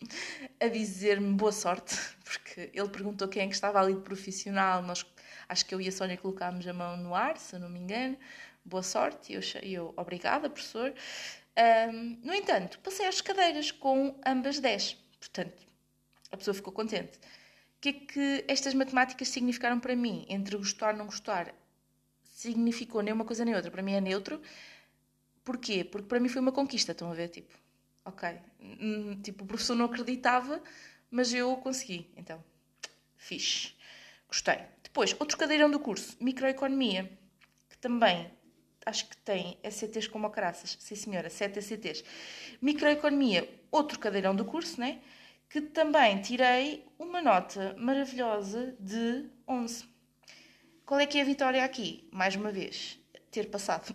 a 0.62 0.68
dizer-me 0.68 1.34
boa 1.34 1.50
sorte, 1.50 1.96
porque 2.22 2.70
ele 2.72 2.88
perguntou 2.90 3.26
quem 3.26 3.42
é 3.42 3.48
que 3.48 3.54
estava 3.54 3.80
ali 3.80 3.94
de 3.94 4.02
profissional. 4.02 4.80
Nós, 4.80 5.04
acho 5.48 5.66
que 5.66 5.74
eu 5.74 5.80
e 5.80 5.88
a 5.88 5.92
Sónia 5.92 6.16
colocámos 6.16 6.64
a 6.68 6.72
mão 6.72 6.96
no 6.96 7.12
ar, 7.12 7.36
se 7.38 7.58
não 7.58 7.68
me 7.68 7.80
engano. 7.80 8.16
Boa 8.64 8.84
sorte. 8.84 9.32
E 9.32 9.34
eu, 9.34 9.42
eu, 9.64 9.94
obrigada, 9.96 10.48
professor. 10.48 10.94
Um, 11.58 12.20
no 12.22 12.32
entanto, 12.32 12.78
passei 12.80 13.06
às 13.06 13.20
cadeiras 13.20 13.72
com 13.72 14.18
ambas 14.24 14.60
10. 14.60 14.96
Portanto, 15.18 15.66
a 16.30 16.36
pessoa 16.36 16.54
ficou 16.54 16.72
contente. 16.72 17.18
O 17.18 17.80
que 17.80 17.88
é 17.88 17.92
que 17.92 18.44
estas 18.46 18.74
matemáticas 18.74 19.28
significaram 19.28 19.80
para 19.80 19.96
mim? 19.96 20.24
Entre 20.28 20.56
gostar 20.56 20.94
e 20.94 20.98
não 20.98 21.06
gostar, 21.06 21.52
significou 22.22 23.02
nem 23.02 23.12
uma 23.12 23.24
coisa 23.24 23.44
nem 23.44 23.56
outra. 23.56 23.70
Para 23.70 23.82
mim 23.82 23.92
é 23.92 24.00
neutro. 24.00 24.40
Porquê? 25.44 25.82
Porque 25.82 26.06
para 26.06 26.20
mim 26.20 26.28
foi 26.28 26.40
uma 26.40 26.52
conquista, 26.52 26.92
estão 26.92 27.10
a 27.10 27.14
ver? 27.14 27.28
Tipo, 27.28 27.52
ok. 28.04 28.38
Tipo, 29.22 29.44
o 29.44 29.46
professor 29.46 29.74
não 29.74 29.86
acreditava, 29.86 30.62
mas 31.10 31.32
eu 31.34 31.56
consegui. 31.56 32.08
Então, 32.16 32.42
fixe. 33.16 33.74
Gostei. 34.28 34.60
Depois, 34.82 35.16
outro 35.18 35.36
cadeirão 35.36 35.70
do 35.70 35.80
curso, 35.80 36.16
Microeconomia, 36.20 37.10
que 37.70 37.78
também 37.78 38.30
acho 38.88 39.08
que 39.08 39.16
tem 39.18 39.58
ECTs 39.62 40.08
como 40.08 40.28
caraças. 40.30 40.76
Sim, 40.80 40.94
senhora, 40.94 41.28
7 41.28 41.58
ECTs. 41.58 42.04
Microeconomia, 42.60 43.48
outro 43.70 43.98
cadeirão 43.98 44.34
do 44.34 44.44
curso, 44.44 44.80
né? 44.80 45.00
Que 45.48 45.60
também 45.60 46.20
tirei 46.22 46.86
uma 46.98 47.20
nota 47.20 47.74
maravilhosa 47.78 48.74
de 48.80 49.28
11. 49.46 49.84
Qual 50.84 50.98
é 50.98 51.06
que 51.06 51.18
é 51.18 51.22
a 51.22 51.24
vitória 51.24 51.64
aqui? 51.64 52.08
Mais 52.10 52.34
uma 52.34 52.50
vez, 52.50 52.98
ter 53.30 53.50
passado. 53.50 53.94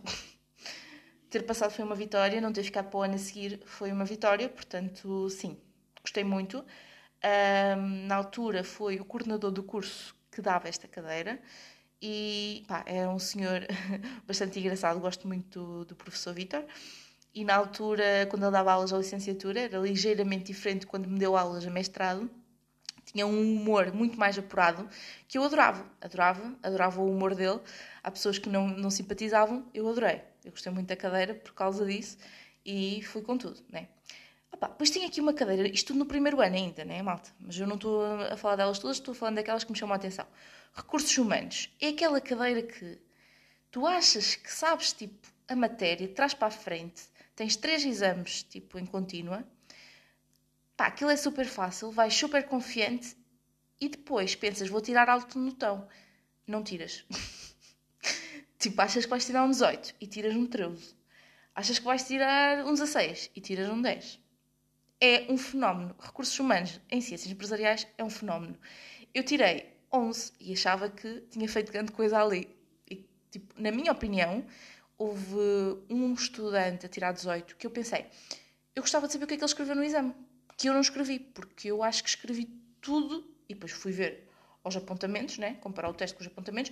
ter 1.30 1.44
passado 1.44 1.72
foi 1.72 1.84
uma 1.84 1.96
vitória, 1.96 2.40
não 2.40 2.54
ter 2.54 2.64
ficado 2.64 2.90
para 2.90 3.00
o 3.00 3.02
ano 3.02 3.16
a 3.16 3.18
seguir 3.18 3.60
foi 3.66 3.92
uma 3.92 4.06
vitória, 4.06 4.48
portanto, 4.48 5.28
sim, 5.30 5.58
gostei 6.02 6.24
muito. 6.24 6.64
Um, 7.24 8.06
na 8.08 8.16
altura 8.16 8.64
foi 8.64 9.00
o 9.00 9.06
coordenador 9.06 9.50
do 9.50 9.64
curso 9.64 10.16
que 10.32 10.42
dava 10.42 10.68
esta 10.68 10.88
cadeira 10.88 11.42
e 12.06 12.66
pá, 12.68 12.84
era 12.86 13.10
um 13.10 13.18
senhor 13.18 13.66
bastante 14.28 14.60
engraçado, 14.60 15.00
gosto 15.00 15.26
muito 15.26 15.60
do, 15.60 15.86
do 15.86 15.96
professor 15.96 16.34
Vitor. 16.34 16.66
E 17.34 17.46
na 17.46 17.56
altura, 17.56 18.28
quando 18.30 18.44
ele 18.44 18.52
dava 18.52 18.74
aulas 18.74 18.92
à 18.92 18.98
licenciatura, 18.98 19.62
era 19.62 19.80
ligeiramente 19.80 20.46
diferente 20.46 20.86
quando 20.86 21.08
me 21.08 21.18
deu 21.18 21.38
aulas 21.38 21.66
a 21.66 21.70
mestrado 21.70 22.30
tinha 23.06 23.28
um 23.28 23.40
humor 23.40 23.94
muito 23.94 24.18
mais 24.18 24.38
apurado 24.38 24.90
que 25.28 25.38
eu 25.38 25.44
adorava. 25.44 25.86
Adorava, 26.02 26.56
adorava 26.64 27.02
o 27.02 27.10
humor 27.10 27.36
dele. 27.36 27.60
Há 28.04 28.10
pessoas 28.10 28.38
que 28.38 28.50
não, 28.50 28.68
não 28.68 28.90
simpatizavam, 28.90 29.66
eu 29.74 29.88
adorei. 29.88 30.22
Eu 30.44 30.52
gostei 30.52 30.72
muito 30.72 30.88
da 30.88 30.96
cadeira 30.96 31.36
por 31.36 31.54
causa 31.54 31.86
disso 31.86 32.18
e 32.66 33.02
fui 33.04 33.22
com 33.22 33.38
tudo, 33.38 33.62
né? 33.70 33.88
Opa, 34.52 34.68
depois 34.68 34.90
tinha 34.90 35.08
aqui 35.08 35.20
uma 35.22 35.34
cadeira, 35.34 35.68
isto 35.68 35.88
tudo 35.88 36.00
no 36.00 36.06
primeiro 36.06 36.40
ano 36.42 36.56
ainda, 36.56 36.86
né, 36.86 37.02
malta? 37.02 37.32
Mas 37.40 37.58
eu 37.58 37.68
não 37.68 37.76
estou 37.76 38.04
a 38.04 38.38
falar 38.38 38.56
delas 38.56 38.80
todas, 38.80 38.98
estou 38.98 39.14
falar 39.14 39.32
daquelas 39.32 39.64
que 39.64 39.72
me 39.72 39.78
chamam 39.78 39.94
a 39.94 39.98
atenção. 39.98 40.26
Recursos 40.74 41.16
humanos. 41.18 41.70
É 41.80 41.90
aquela 41.90 42.20
cadeira 42.20 42.64
que 42.64 43.00
tu 43.70 43.86
achas 43.86 44.36
que 44.36 44.52
sabes, 44.52 44.92
tipo, 44.92 45.28
a 45.48 45.56
matéria, 45.56 46.08
traz 46.08 46.34
para 46.34 46.48
a 46.48 46.52
frente, 46.52 47.04
tens 47.36 47.56
três 47.56 47.86
exames, 47.86 48.44
tipo, 48.44 48.80
em 48.80 48.86
contínua, 48.86 49.48
pá, 50.76 50.88
aquilo 50.88 51.12
é 51.12 51.16
super 51.16 51.46
fácil, 51.46 51.92
vais 51.92 52.14
super 52.14 52.48
confiante 52.48 53.16
e 53.80 53.90
depois 53.90 54.36
pensas, 54.36 54.70
vou 54.70 54.82
tirar 54.82 55.10
alto 55.10 55.38
no 55.38 55.54
tão. 55.54 55.88
Não 56.48 56.64
tiras. 56.64 57.06
tipo, 58.58 58.82
achas 58.82 59.06
que 59.06 59.10
vais 59.10 59.26
tirar 59.26 59.44
um 59.44 59.52
18 59.52 59.96
e 60.00 60.08
tiras 60.08 60.36
um 60.36 60.48
13. 60.48 60.96
Achas 61.56 61.80
que 61.80 61.86
vais 61.86 62.04
tirar 62.04 62.66
um 62.66 62.72
16 62.74 63.30
e 63.36 63.42
tiras 63.42 63.70
um 63.70 63.82
10. 63.82 64.20
É 65.00 65.26
um 65.30 65.38
fenómeno. 65.38 65.96
Recursos 66.00 66.38
humanos 66.40 66.82
em 66.90 67.00
ciências 67.00 67.32
empresariais 67.32 67.88
é 67.98 68.04
um 68.04 68.10
fenómeno. 68.10 68.58
Eu 69.14 69.24
tirei 69.24 69.73
11 69.94 70.32
e 70.40 70.54
achava 70.54 70.90
que 70.90 71.22
tinha 71.30 71.48
feito 71.48 71.72
grande 71.72 71.92
coisa 71.92 72.22
ali. 72.22 72.50
E, 72.90 73.06
tipo, 73.30 73.62
na 73.62 73.72
minha 73.72 73.92
opinião, 73.92 74.46
houve 74.98 75.36
um 75.90 76.14
estudante 76.14 76.86
a 76.86 76.90
tirar 76.90 77.12
18 77.12 77.56
que 77.56 77.68
eu 77.68 77.72
pensei, 77.72 78.06
eu 78.76 78.82
gostava 78.82 79.06
de 79.08 79.14
saber 79.14 79.26
o 79.26 79.28
que 79.28 79.36
é 79.36 79.38
que 79.38 79.44
ele 79.44 79.50
escreveu 79.50 79.76
no 79.76 79.84
exame 79.84 80.14
que 80.58 80.70
eu 80.70 80.74
não 80.74 80.82
escrevi, 80.82 81.20
porque 81.20 81.70
eu 81.70 81.84
acho 81.84 82.04
que 82.04 82.10
escrevi 82.10 82.46
tudo 82.82 83.30
e 83.48 83.54
depois 83.54 83.72
fui 83.72 83.92
ver 83.92 84.30
aos 84.64 84.76
apontamentos, 84.76 85.38
né? 85.38 85.58
comparar 85.60 85.90
o 85.90 85.94
teste 85.94 86.16
com 86.16 86.22
os 86.22 86.28
apontamentos, 86.28 86.72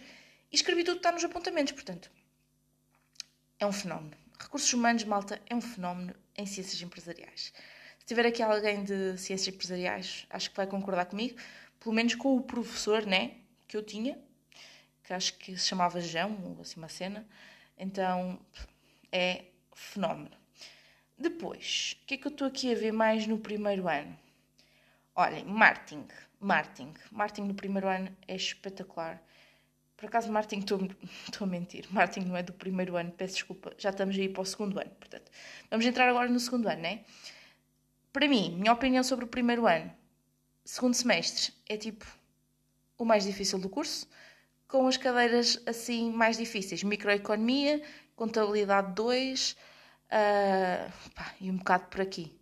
e 0.51 0.55
escrevi 0.55 0.83
tudo 0.83 0.95
que 0.95 0.99
está 0.99 1.11
nos 1.11 1.23
apontamentos. 1.23 1.73
Portanto, 1.73 2.09
é 3.59 3.65
um 3.65 3.71
fenómeno. 3.71 4.15
Recursos 4.39 4.71
humanos, 4.73 5.03
malta, 5.03 5.41
é 5.49 5.55
um 5.55 5.61
fenómeno 5.61 6.15
em 6.35 6.45
ciências 6.45 6.81
empresariais. 6.81 7.53
Se 7.99 8.05
tiver 8.05 8.25
aqui 8.25 8.41
alguém 8.41 8.83
de 8.83 9.17
ciências 9.17 9.53
empresariais, 9.53 10.25
acho 10.29 10.49
que 10.49 10.57
vai 10.57 10.67
concordar 10.67 11.05
comigo, 11.05 11.37
pelo 11.81 11.95
menos 11.95 12.15
com 12.15 12.37
o 12.37 12.41
professor 12.41 13.05
né, 13.05 13.31
que 13.67 13.75
eu 13.75 13.83
tinha, 13.83 14.17
que 15.03 15.11
acho 15.11 15.33
que 15.37 15.57
se 15.57 15.67
chamava 15.67 15.99
João, 15.99 16.55
ou 16.55 16.61
assim 16.61 16.79
uma 16.79 16.87
cena. 16.87 17.27
Então, 17.77 18.39
é 19.11 19.45
fenómeno. 19.73 20.37
Depois, 21.17 21.97
o 22.01 22.05
que 22.05 22.13
é 22.13 22.17
que 22.17 22.27
eu 22.27 22.31
estou 22.31 22.47
aqui 22.47 22.71
a 22.71 22.75
ver 22.75 22.91
mais 22.91 23.25
no 23.25 23.37
primeiro 23.39 23.87
ano? 23.87 24.17
Olhem, 25.15 25.43
marketing. 25.43 26.07
Marketing. 26.39 26.93
Marketing 27.11 27.47
no 27.47 27.55
primeiro 27.55 27.87
ano 27.87 28.15
é 28.27 28.35
espetacular. 28.35 29.21
Por 29.97 30.05
acaso, 30.05 30.31
marketing, 30.31 30.59
estou, 30.61 30.79
a 31.41 31.45
mentir. 31.45 31.85
Marketing 31.91 32.27
não 32.27 32.37
é 32.37 32.43
do 32.43 32.53
primeiro 32.53 32.95
ano, 32.95 33.11
peço 33.11 33.35
desculpa. 33.35 33.73
Já 33.77 33.89
estamos 33.89 34.15
aí 34.15 34.29
para 34.29 34.41
o 34.41 34.45
segundo 34.45 34.79
ano, 34.79 34.89
portanto. 34.91 35.31
Vamos 35.69 35.85
entrar 35.85 36.07
agora 36.07 36.29
no 36.29 36.39
segundo 36.39 36.67
ano, 36.67 36.81
né? 36.81 37.05
Para 38.13 38.27
mim, 38.27 38.55
minha 38.57 38.73
opinião 38.73 39.03
sobre 39.03 39.25
o 39.25 39.27
primeiro 39.27 39.67
ano, 39.67 39.91
segundo 40.63 40.93
semestre, 40.93 41.53
é 41.67 41.77
tipo 41.77 42.05
o 42.97 43.05
mais 43.05 43.23
difícil 43.23 43.59
do 43.59 43.69
curso, 43.69 44.07
com 44.67 44.87
as 44.87 44.97
cadeiras 44.97 45.61
assim 45.65 46.11
mais 46.11 46.37
difíceis. 46.37 46.83
Microeconomia, 46.83 47.81
contabilidade 48.15 48.93
2 48.93 49.55
Uh, 50.11 50.91
pá, 51.15 51.33
e 51.39 51.49
um 51.49 51.55
bocado 51.55 51.85
por 51.85 52.01
aqui. 52.01 52.37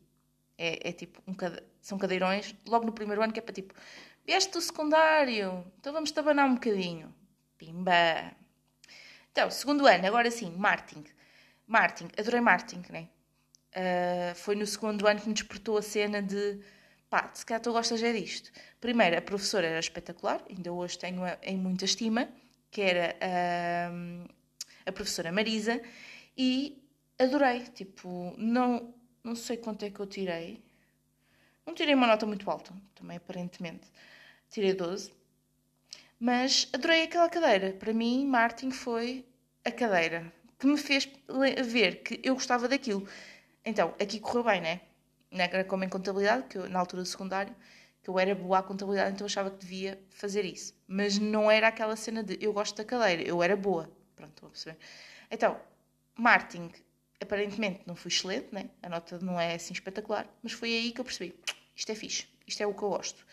É, 0.57 0.89
é 0.89 0.91
tipo, 0.91 1.21
um 1.27 1.33
cade... 1.35 1.61
são 1.81 1.99
cadeirões, 1.99 2.55
logo 2.67 2.85
no 2.85 2.91
primeiro 2.91 3.21
ano, 3.21 3.31
que 3.31 3.39
é 3.39 3.41
para 3.43 3.53
tipo, 3.53 3.75
vieste 4.25 4.51
do 4.51 4.59
secundário, 4.59 5.63
então 5.79 5.93
vamos 5.93 6.11
tabanar 6.11 6.47
um 6.47 6.55
bocadinho. 6.55 7.13
Pimba! 7.57 8.33
Então, 9.31 9.51
segundo 9.51 9.85
ano, 9.85 10.07
agora 10.07 10.31
sim, 10.31 10.51
marketing. 10.57 11.05
Marketing, 11.67 12.09
adorei 12.17 12.41
marketing, 12.41 12.83
né? 12.91 13.07
Uh, 13.71 14.35
foi 14.35 14.55
no 14.55 14.65
segundo 14.65 15.07
ano 15.07 15.21
que 15.21 15.27
me 15.27 15.33
despertou 15.35 15.77
a 15.77 15.81
cena 15.83 16.23
de 16.23 16.59
pá, 17.09 17.31
se 17.33 17.45
calhar 17.45 17.61
tu 17.61 17.71
gostas 17.71 18.01
é 18.03 18.13
disto. 18.13 18.51
Primeiro, 18.79 19.17
a 19.17 19.21
professora 19.21 19.67
era 19.67 19.79
espetacular, 19.79 20.43
ainda 20.49 20.71
hoje 20.71 20.97
tenho 20.97 21.23
em 21.41 21.57
muita 21.57 21.85
estima, 21.85 22.29
que 22.71 22.81
era 22.81 23.15
uh, 23.15 24.29
a 24.85 24.91
professora 24.91 25.31
Marisa, 25.31 25.81
e 26.37 26.81
adorei. 27.17 27.61
Tipo, 27.73 28.33
não, 28.37 28.93
não 29.23 29.35
sei 29.35 29.57
quanto 29.57 29.83
é 29.85 29.89
que 29.89 29.99
eu 29.99 30.07
tirei. 30.07 30.63
Não 31.65 31.73
tirei 31.73 31.95
uma 31.95 32.07
nota 32.07 32.25
muito 32.25 32.49
alta, 32.49 32.73
também 32.95 33.17
aparentemente. 33.17 33.87
Tirei 34.49 34.73
12. 34.73 35.11
Mas 36.19 36.67
adorei 36.73 37.03
aquela 37.03 37.29
cadeira. 37.29 37.73
Para 37.73 37.93
mim, 37.93 38.25
Martin 38.25 38.71
foi 38.71 39.25
a 39.63 39.71
cadeira 39.71 40.31
que 40.57 40.67
me 40.67 40.77
fez 40.77 41.09
ver 41.65 42.03
que 42.03 42.19
eu 42.23 42.33
gostava 42.33 42.67
daquilo. 42.67 43.07
Então, 43.63 43.93
aqui 43.99 44.19
correu 44.19 44.43
bem, 44.43 44.61
né? 44.61 44.81
Não 45.31 45.41
era 45.43 45.63
como 45.63 45.83
em 45.83 45.89
contabilidade, 45.89 46.47
que 46.47 46.57
eu, 46.57 46.69
na 46.69 46.79
altura 46.79 47.03
do 47.03 47.07
secundário, 47.07 47.55
que 48.01 48.09
eu 48.09 48.17
era 48.17 48.33
boa 48.33 48.59
à 48.59 48.63
contabilidade, 48.63 49.11
então 49.13 49.25
eu 49.25 49.29
achava 49.29 49.51
que 49.51 49.57
devia 49.57 50.01
fazer 50.09 50.45
isso. 50.45 50.73
Mas 50.87 51.19
não 51.19 51.51
era 51.51 51.67
aquela 51.67 51.95
cena 51.95 52.23
de 52.23 52.37
eu 52.41 52.51
gosto 52.53 52.75
da 52.75 52.85
cadeira, 52.85 53.21
eu 53.21 53.43
era 53.43 53.55
boa. 53.55 53.89
Pronto, 54.15 54.31
estou 54.31 54.47
a 54.47 54.49
perceber. 54.51 54.77
Então, 55.29 55.59
marketing 56.15 56.71
aparentemente 57.21 57.81
não 57.85 57.95
fui 57.95 58.09
excelente, 58.09 58.53
né? 58.53 58.69
a 58.81 58.89
nota 58.89 59.19
não 59.19 59.39
é 59.39 59.55
assim 59.55 59.73
espetacular, 59.73 60.27
mas 60.41 60.53
foi 60.53 60.69
aí 60.69 60.91
que 60.91 61.01
eu 61.01 61.05
percebi: 61.05 61.35
isto 61.75 61.91
é 61.91 61.95
fixe, 61.95 62.27
isto 62.47 62.61
é 62.61 62.67
o 62.67 62.73
que 62.73 62.81
eu 62.81 62.89
gosto. 62.89 63.25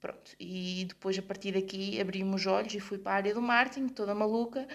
Pronto, 0.00 0.32
e 0.38 0.84
depois 0.88 1.16
a 1.18 1.22
partir 1.22 1.52
daqui 1.52 2.00
abri-me 2.00 2.34
os 2.34 2.44
olhos 2.46 2.74
e 2.74 2.80
fui 2.80 2.98
para 2.98 3.12
a 3.12 3.14
área 3.16 3.34
do 3.34 3.40
marketing, 3.40 3.88
toda 3.88 4.14
maluca, 4.14 4.66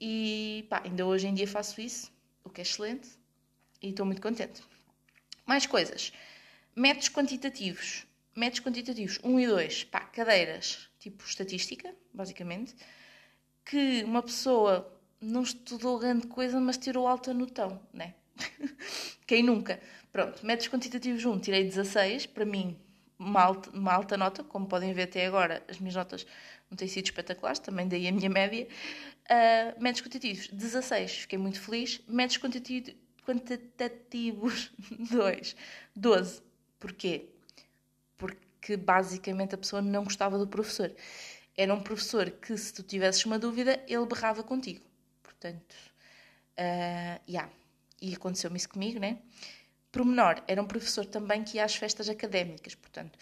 e 0.00 0.66
pá, 0.68 0.82
ainda 0.84 1.04
hoje 1.06 1.26
em 1.26 1.34
dia 1.34 1.46
faço 1.46 1.80
isso, 1.80 2.10
o 2.42 2.48
que 2.48 2.60
é 2.60 2.64
excelente, 2.64 3.08
e 3.82 3.90
estou 3.90 4.06
muito 4.06 4.22
contente. 4.22 4.62
Mais 5.46 5.66
coisas: 5.66 6.12
métodos 6.74 7.08
quantitativos. 7.08 8.06
Métodos 8.34 8.60
quantitativos 8.60 9.20
1 9.22 9.40
e 9.40 9.46
2, 9.46 9.84
pá, 9.84 10.00
cadeiras, 10.00 10.88
tipo 10.98 11.22
estatística, 11.22 11.94
basicamente, 12.14 12.74
que 13.62 14.02
uma 14.04 14.22
pessoa 14.22 14.90
não 15.20 15.42
estudou 15.42 15.98
grande 15.98 16.26
coisa, 16.26 16.58
mas 16.58 16.78
tirou 16.78 17.06
alta 17.06 17.34
notão, 17.34 17.78
né? 17.92 18.14
Quem 19.26 19.42
nunca? 19.42 19.78
Pronto, 20.10 20.44
métodos 20.46 20.68
quantitativos 20.68 21.24
1, 21.24 21.40
tirei 21.40 21.64
16, 21.64 22.26
para 22.26 22.46
mim, 22.46 22.78
uma 23.18 23.42
alta, 23.42 23.70
uma 23.70 23.92
alta 23.92 24.16
nota, 24.16 24.42
como 24.42 24.66
podem 24.66 24.92
ver 24.92 25.02
até 25.02 25.26
agora, 25.26 25.62
as 25.68 25.78
minhas 25.78 25.94
notas 25.94 26.26
não 26.70 26.76
têm 26.76 26.88
sido 26.88 27.04
espetaculares, 27.04 27.58
também 27.58 27.86
daí 27.86 28.08
a 28.08 28.12
minha 28.12 28.30
média. 28.30 28.66
Uh, 29.24 29.82
métodos 29.82 30.02
quantitativos 30.02 30.48
16, 30.48 31.12
fiquei 31.12 31.38
muito 31.38 31.60
feliz. 31.60 32.00
Métodos 32.08 32.38
quantitativos, 32.38 32.94
quantitativos 33.24 34.72
2, 35.10 35.56
12. 35.94 36.42
Porquê? 36.78 37.28
Porque 38.16 38.52
que 38.62 38.76
basicamente 38.76 39.56
a 39.56 39.58
pessoa 39.58 39.82
não 39.82 40.04
gostava 40.04 40.38
do 40.38 40.46
professor. 40.46 40.94
Era 41.56 41.74
um 41.74 41.82
professor 41.82 42.30
que, 42.30 42.56
se 42.56 42.72
tu 42.72 42.82
tivesses 42.82 43.26
uma 43.26 43.38
dúvida, 43.38 43.82
ele 43.88 44.06
berrava 44.06 44.42
contigo. 44.42 44.80
Portanto, 45.22 45.74
uh, 46.52 47.20
yeah. 47.28 47.50
e 48.00 48.14
aconteceu-me 48.14 48.56
isso 48.56 48.68
comigo, 48.68 49.00
né? 49.00 49.18
Promenor, 49.90 50.42
era 50.46 50.62
um 50.62 50.66
professor 50.66 51.04
também 51.04 51.42
que 51.42 51.56
ia 51.56 51.64
às 51.64 51.74
festas 51.74 52.08
académicas, 52.08 52.74
portanto, 52.74 53.16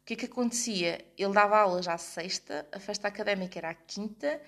o 0.00 0.04
que 0.06 0.14
é 0.14 0.16
que 0.16 0.24
acontecia? 0.24 1.04
Ele 1.18 1.32
dava 1.34 1.58
aulas 1.58 1.86
à 1.86 1.98
sexta, 1.98 2.66
a 2.72 2.80
festa 2.80 3.08
académica 3.08 3.58
era 3.58 3.70
à 3.70 3.74
quinta, 3.74 4.40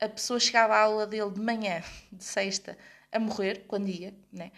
a 0.00 0.08
pessoa 0.08 0.40
chegava 0.40 0.74
à 0.74 0.80
aula 0.80 1.06
dele 1.06 1.30
de 1.30 1.40
manhã, 1.40 1.82
de 2.10 2.24
sexta, 2.24 2.78
a 3.12 3.18
morrer, 3.18 3.64
quando 3.66 3.88
ia, 3.88 4.14
né? 4.32 4.52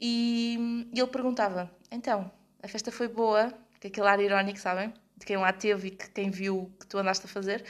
E, 0.00 0.88
e 0.92 0.98
ele 0.98 1.10
perguntava: 1.10 1.70
então, 1.90 2.30
a 2.62 2.68
festa 2.68 2.90
foi 2.90 3.08
boa? 3.08 3.52
Que 3.80 3.88
aquele 3.88 4.08
ar 4.08 4.20
irónico, 4.20 4.58
sabem? 4.58 4.92
De 5.16 5.26
quem 5.26 5.36
lá 5.36 5.52
teve 5.52 5.88
e 5.88 5.90
que 5.90 6.10
quem 6.10 6.30
viu 6.30 6.70
que 6.78 6.86
tu 6.86 6.98
andaste 6.98 7.26
a 7.26 7.28
fazer. 7.28 7.64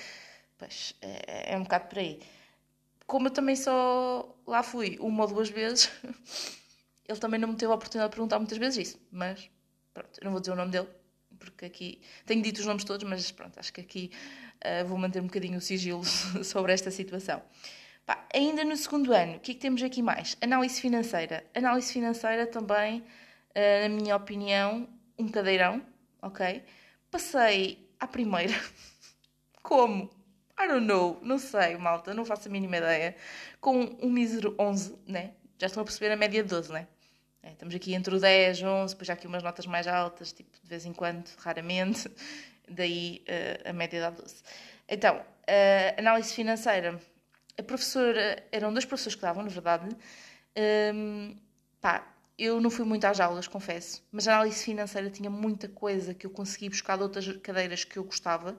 Pois, 0.59 0.95
é, 1.01 1.55
é 1.55 1.57
um 1.57 1.63
bocado 1.63 1.89
por 1.89 1.99
aí. 1.99 2.21
Como 3.07 3.29
eu 3.29 3.31
também 3.33 3.57
só 3.57 4.37
lá 4.47 4.63
fui 4.63 4.99
uma 5.01 5.25
ou 5.25 5.29
duas 5.29 5.49
vezes, 5.49 5.91
ele 7.09 7.19
também 7.19 7.41
não 7.41 7.49
me 7.49 7.57
teve 7.57 7.73
a 7.73 7.75
oportunidade 7.75 8.11
de 8.11 8.17
perguntar 8.17 8.39
muitas 8.39 8.59
vezes 8.59 8.89
isso. 8.89 9.01
Mas, 9.11 9.51
pronto, 9.95 10.11
eu 10.21 10.25
não 10.25 10.33
vou 10.33 10.41
dizer 10.41 10.53
o 10.53 10.57
nome 10.57 10.71
dele, 10.71 10.89
porque 11.39 11.65
aqui 11.65 12.01
tenho 12.27 12.43
dito 12.43 12.59
os 12.59 12.67
nomes 12.67 12.85
todos, 12.85 13.09
mas 13.09 13.31
pronto, 13.33 13.59
acho 13.59 13.73
que 13.73 13.81
aqui 13.81 14.11
uh, 14.65 14.87
vou 14.87 14.99
manter 14.99 15.21
um 15.21 15.27
bocadinho 15.27 15.59
o 15.59 15.61
sigilo 15.61 16.05
sobre 16.45 16.73
esta 16.73 16.91
situação. 16.91 17.43
Pá, 18.11 18.27
ainda 18.35 18.65
no 18.65 18.77
segundo 18.77 19.13
ano, 19.13 19.37
o 19.37 19.39
que 19.39 19.53
é 19.53 19.55
que 19.55 19.61
temos 19.61 19.81
aqui 19.85 20.03
mais? 20.03 20.37
Análise 20.41 20.81
financeira. 20.81 21.45
Análise 21.55 21.93
financeira 21.93 22.45
também, 22.45 23.05
uh, 23.55 23.83
na 23.83 23.89
minha 23.89 24.17
opinião, 24.17 24.89
um 25.17 25.29
cadeirão, 25.29 25.81
ok? 26.21 26.61
Passei 27.09 27.89
à 28.01 28.09
primeira. 28.09 28.53
Como? 29.63 30.11
I 30.59 30.67
don't 30.67 30.87
know, 30.87 31.21
não 31.23 31.39
sei, 31.39 31.77
malta, 31.77 32.13
não 32.13 32.25
faço 32.25 32.49
a 32.49 32.51
mínima 32.51 32.79
ideia. 32.79 33.15
Com 33.61 33.97
um 34.03 34.11
mísero 34.11 34.57
11, 34.59 34.99
né? 35.07 35.31
Já 35.57 35.69
estão 35.69 35.81
a 35.81 35.85
perceber 35.85 36.11
a 36.11 36.17
média 36.17 36.43
de 36.43 36.49
12, 36.49 36.73
né? 36.73 36.89
É, 37.45 37.53
estamos 37.53 37.73
aqui 37.77 37.95
entre 37.95 38.13
o 38.13 38.19
10, 38.19 38.61
11, 38.61 38.93
depois 38.93 39.07
já 39.07 39.15
aqui 39.15 39.29
umas 39.29 39.45
notas 39.45 39.67
mais 39.67 39.87
altas, 39.87 40.33
tipo 40.33 40.51
de 40.61 40.69
vez 40.69 40.85
em 40.85 40.93
quando, 40.93 41.31
raramente, 41.39 42.11
daí 42.69 43.23
uh, 43.29 43.71
a 43.71 43.73
média 43.73 44.01
dá 44.01 44.11
12. 44.11 44.43
Então, 44.89 45.17
uh, 45.17 45.95
análise 45.97 46.35
financeira. 46.35 47.01
A 47.61 47.63
professora, 47.63 48.43
eram 48.51 48.73
dois 48.73 48.87
professores 48.87 49.15
que 49.15 49.21
davam, 49.21 49.43
na 49.43 49.51
verdade. 49.51 49.95
Um, 50.95 51.37
pá, 51.79 52.11
eu 52.39 52.59
não 52.59 52.71
fui 52.71 52.87
muito 52.87 53.05
às 53.05 53.21
aulas, 53.21 53.47
confesso, 53.47 54.03
mas 54.11 54.27
a 54.27 54.37
análise 54.37 54.65
financeira 54.65 55.11
tinha 55.11 55.29
muita 55.29 55.69
coisa 55.69 56.15
que 56.15 56.27
eu 56.27 56.31
consegui 56.31 56.71
buscar 56.71 56.97
de 56.97 57.03
outras 57.03 57.27
cadeiras 57.43 57.85
que 57.85 57.99
eu 57.99 58.05
gostava, 58.05 58.57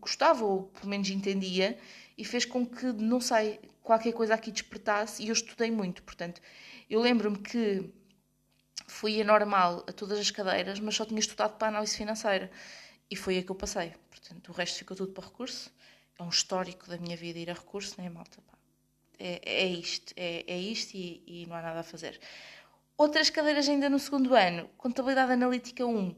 gostava 0.00 0.46
ou 0.46 0.62
pelo 0.62 0.88
menos 0.88 1.10
entendia, 1.10 1.78
e 2.16 2.24
fez 2.24 2.46
com 2.46 2.64
que, 2.64 2.86
não 2.86 3.20
sei, 3.20 3.60
qualquer 3.82 4.12
coisa 4.14 4.32
aqui 4.32 4.50
despertasse 4.50 5.22
e 5.22 5.28
eu 5.28 5.34
estudei 5.34 5.70
muito. 5.70 6.02
Portanto, 6.02 6.40
eu 6.88 7.02
lembro-me 7.02 7.36
que 7.36 7.92
fui 8.86 9.20
a 9.20 9.24
normal 9.24 9.84
a 9.86 9.92
todas 9.92 10.18
as 10.18 10.30
cadeiras, 10.30 10.80
mas 10.80 10.94
só 10.94 11.04
tinha 11.04 11.20
estudado 11.20 11.58
para 11.58 11.68
a 11.68 11.70
análise 11.70 11.94
financeira. 11.94 12.50
E 13.10 13.14
foi 13.14 13.36
a 13.36 13.42
que 13.42 13.50
eu 13.50 13.54
passei. 13.54 13.92
Portanto, 14.10 14.48
o 14.48 14.52
resto 14.52 14.78
ficou 14.78 14.96
tudo 14.96 15.12
para 15.12 15.24
recurso. 15.24 15.70
É 16.18 16.22
um 16.22 16.28
histórico 16.28 16.88
da 16.88 16.96
minha 16.96 17.16
vida 17.16 17.38
ir 17.38 17.50
a 17.50 17.54
recurso, 17.54 17.94
não 17.98 18.06
é, 18.06 18.10
malta? 18.10 18.38
É, 19.18 19.40
é 19.44 19.66
isto, 19.66 20.12
é, 20.16 20.44
é 20.46 20.58
isto 20.58 20.94
e, 20.94 21.22
e, 21.26 21.46
não 21.46 21.56
há 21.56 21.62
nada 21.62 21.80
a 21.80 21.82
fazer. 21.82 22.18
Outras 22.96 23.30
cadeiras 23.30 23.68
ainda 23.68 23.88
no 23.88 23.98
segundo 23.98 24.34
ano, 24.34 24.68
Contabilidade 24.76 25.32
Analítica 25.32 25.84
1. 25.86 26.16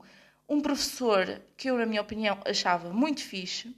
Um 0.48 0.60
professor 0.60 1.40
que 1.56 1.70
eu, 1.70 1.76
na 1.76 1.86
minha 1.86 2.00
opinião, 2.00 2.40
achava 2.44 2.90
muito 2.90 3.22
fixe, 3.22 3.76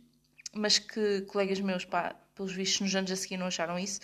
mas 0.53 0.79
que 0.79 1.23
colegas 1.23 1.61
meus, 1.61 1.85
pá, 1.85 2.15
pelos 2.35 2.53
vistos, 2.53 2.81
nos 2.81 2.95
anos 2.95 3.11
a 3.11 3.17
seguir 3.17 3.37
não 3.37 3.47
acharam 3.47 3.79
isso 3.79 4.01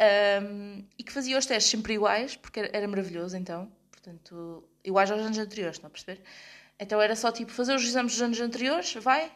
um, 0.00 0.84
e 0.98 1.04
que 1.04 1.12
fazia 1.12 1.38
os 1.38 1.46
testes 1.46 1.70
sempre 1.70 1.94
iguais, 1.94 2.36
porque 2.36 2.60
era, 2.60 2.70
era 2.72 2.88
maravilhoso 2.88 3.36
então, 3.36 3.70
portanto, 3.90 4.68
iguais 4.84 5.10
aos 5.10 5.20
anos 5.20 5.38
anteriores, 5.38 5.76
estão 5.76 5.88
a 5.88 5.90
perceber? 5.90 6.20
Então 6.78 7.00
era 7.00 7.14
só 7.14 7.30
tipo 7.30 7.52
fazer 7.52 7.74
os 7.74 7.84
exames 7.84 8.12
dos 8.12 8.22
anos 8.22 8.40
anteriores, 8.40 8.94
vai, 8.94 9.30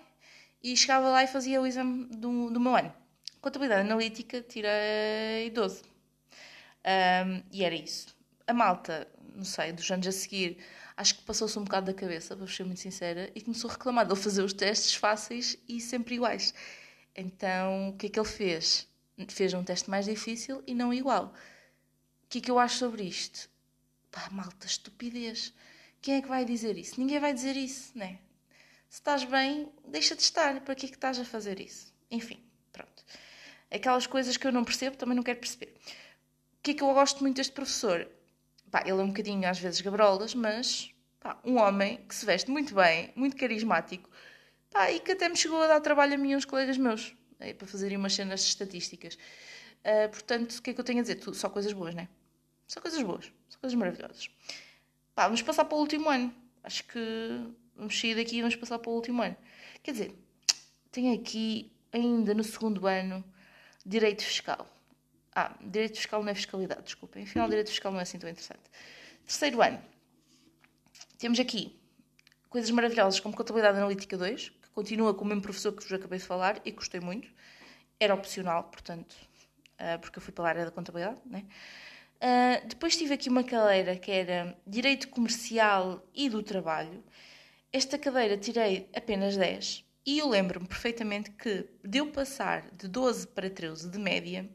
e 0.62 0.76
chegava 0.76 1.08
lá 1.08 1.24
e 1.24 1.26
fazia 1.26 1.60
o 1.60 1.66
exame 1.66 2.06
do, 2.06 2.50
do 2.50 2.60
meu 2.60 2.74
ano. 2.76 2.92
Contabilidade 3.40 3.82
analítica, 3.82 4.42
tirei 4.42 5.50
12. 5.50 5.82
Um, 5.82 7.42
e 7.52 7.64
era 7.64 7.74
isso. 7.74 8.16
A 8.46 8.52
malta, 8.52 9.06
não 9.34 9.44
sei, 9.44 9.72
dos 9.72 9.90
anos 9.90 10.06
a 10.06 10.12
seguir, 10.12 10.58
acho 10.96 11.16
que 11.16 11.22
passou-se 11.22 11.58
um 11.58 11.64
bocado 11.64 11.86
da 11.86 11.94
cabeça, 11.94 12.36
para 12.36 12.46
ser 12.46 12.64
muito 12.64 12.80
sincera, 12.80 13.30
e 13.34 13.40
começou 13.40 13.70
a 13.70 13.74
reclamar 13.74 14.06
de 14.06 14.12
ele 14.12 14.20
fazer 14.20 14.42
os 14.42 14.52
testes 14.52 14.94
fáceis 14.94 15.56
e 15.68 15.80
sempre 15.80 16.16
iguais. 16.16 16.52
Então, 17.14 17.90
o 17.90 17.96
que 17.96 18.06
é 18.06 18.08
que 18.10 18.18
ele 18.18 18.28
fez? 18.28 18.88
fez 19.28 19.52
um 19.52 19.64
teste 19.64 19.90
mais 19.90 20.06
difícil 20.06 20.62
e 20.66 20.74
não 20.74 20.94
igual. 20.94 21.34
O 22.24 22.28
que 22.28 22.38
é 22.38 22.40
que 22.40 22.50
eu 22.50 22.58
acho 22.58 22.78
sobre 22.78 23.02
isto? 23.04 23.50
Pá, 24.10 24.28
malta, 24.30 24.66
estupidez. 24.66 25.52
Quem 26.00 26.16
é 26.16 26.22
que 26.22 26.28
vai 26.28 26.44
dizer 26.44 26.76
isso? 26.76 27.00
Ninguém 27.00 27.18
vai 27.18 27.34
dizer 27.34 27.56
isso, 27.56 27.96
né? 27.96 28.18
Se 28.88 29.00
estás 29.00 29.24
bem, 29.24 29.70
deixa 29.86 30.16
de 30.16 30.22
estar. 30.22 30.60
Para 30.60 30.74
que 30.74 30.86
é 30.86 30.88
que 30.88 30.94
estás 30.94 31.18
a 31.18 31.24
fazer 31.24 31.60
isso? 31.60 31.92
Enfim, 32.10 32.42
pronto. 32.72 33.04
Aquelas 33.70 34.06
coisas 34.06 34.36
que 34.36 34.46
eu 34.46 34.52
não 34.52 34.64
percebo, 34.64 34.96
também 34.96 35.14
não 35.14 35.22
quero 35.22 35.38
perceber. 35.38 35.74
O 36.58 36.62
que 36.62 36.70
é 36.70 36.74
que 36.74 36.82
eu 36.82 36.92
gosto 36.94 37.20
muito 37.20 37.36
deste 37.36 37.52
professor? 37.52 38.08
Pá, 38.70 38.82
ele 38.82 38.92
é 38.92 38.94
um 38.94 39.08
bocadinho, 39.08 39.48
às 39.48 39.58
vezes, 39.58 39.80
gabrolas, 39.80 40.34
mas 40.34 40.90
pá, 41.20 41.38
um 41.44 41.58
homem 41.58 42.04
que 42.08 42.14
se 42.14 42.24
veste 42.24 42.50
muito 42.50 42.74
bem, 42.74 43.12
muito 43.14 43.36
carismático, 43.36 44.10
pá, 44.70 44.90
e 44.90 45.00
que 45.00 45.12
até 45.12 45.28
me 45.28 45.36
chegou 45.36 45.62
a 45.62 45.66
dar 45.66 45.80
trabalho 45.80 46.14
a 46.14 46.16
mim 46.18 46.32
e 46.32 46.36
uns 46.36 46.44
colegas 46.44 46.76
meus 46.76 47.14
é 47.40 47.52
para 47.52 47.66
fazerem 47.66 47.96
umas 47.96 48.14
cenas 48.14 48.42
estatísticas. 48.42 49.14
Uh, 49.84 50.08
portanto, 50.10 50.56
o 50.56 50.62
que 50.62 50.70
é 50.70 50.74
que 50.74 50.80
eu 50.80 50.84
tenho 50.84 50.98
a 50.98 51.02
dizer? 51.02 51.20
Só 51.34 51.48
coisas 51.48 51.72
boas, 51.72 51.94
não 51.94 52.02
é? 52.02 52.08
Só 52.66 52.80
coisas 52.80 53.00
boas, 53.02 53.32
só 53.48 53.58
coisas 53.58 53.78
maravilhosas. 53.78 54.28
Pá, 55.14 55.24
vamos 55.24 55.42
passar 55.42 55.64
para 55.64 55.76
o 55.76 55.80
último 55.80 56.08
ano. 56.08 56.34
Acho 56.62 56.84
que 56.84 57.00
vamos 57.78 57.98
sair 57.98 58.14
daqui 58.14 58.36
e 58.36 58.40
vamos 58.40 58.56
passar 58.56 58.78
para 58.78 58.90
o 58.90 58.94
último 58.94 59.22
ano. 59.22 59.36
Quer 59.82 59.92
dizer, 59.92 60.14
tenho 60.92 61.14
aqui, 61.14 61.72
ainda 61.92 62.34
no 62.34 62.44
segundo 62.44 62.86
ano, 62.86 63.24
Direito 63.86 64.22
Fiscal. 64.22 64.68
Ah, 65.34 65.56
Direito 65.60 65.96
Fiscal 65.96 66.22
não 66.22 66.30
é 66.30 66.34
fiscalidade, 66.34 66.82
desculpem. 66.82 67.22
Afinal, 67.22 67.48
Direito 67.48 67.68
Fiscal 67.68 67.92
não 67.92 68.00
é 68.00 68.02
assim 68.02 68.18
tão 68.18 68.28
interessante. 68.28 68.60
Terceiro 69.24 69.62
ano. 69.62 69.80
Temos 71.16 71.40
aqui 71.40 71.74
coisas 72.50 72.70
maravilhosas 72.70 73.20
como 73.20 73.34
Contabilidade 73.34 73.78
Analítica 73.78 74.16
2, 74.16 74.52
Continua 74.78 75.12
com 75.12 75.24
o 75.24 75.26
mesmo 75.26 75.42
professor 75.42 75.72
que 75.72 75.82
vos 75.82 75.92
acabei 75.92 76.20
de 76.20 76.24
falar 76.24 76.60
e 76.64 76.70
gostei 76.70 77.00
muito. 77.00 77.28
Era 77.98 78.14
opcional, 78.14 78.62
portanto, 78.62 79.12
uh, 79.74 79.98
porque 79.98 80.18
eu 80.18 80.22
fui 80.22 80.32
para 80.32 80.44
a 80.44 80.48
área 80.50 80.64
da 80.66 80.70
contabilidade, 80.70 81.18
né? 81.26 81.44
Uh, 82.22 82.64
depois 82.68 82.96
tive 82.96 83.12
aqui 83.12 83.28
uma 83.28 83.42
cadeira 83.42 83.96
que 83.96 84.08
era 84.08 84.56
Direito 84.64 85.08
Comercial 85.08 86.00
e 86.14 86.30
do 86.30 86.44
Trabalho. 86.44 87.02
Esta 87.72 87.98
cadeira 87.98 88.38
tirei 88.38 88.88
apenas 88.94 89.36
10 89.36 89.84
e 90.06 90.18
eu 90.18 90.28
lembro-me 90.28 90.66
perfeitamente 90.66 91.30
que 91.32 91.68
de 91.84 91.98
eu 91.98 92.10
passar 92.10 92.70
de 92.70 92.88
12 92.88 93.26
para 93.26 93.50
13 93.50 93.90
de 93.90 93.98
média, 93.98 94.48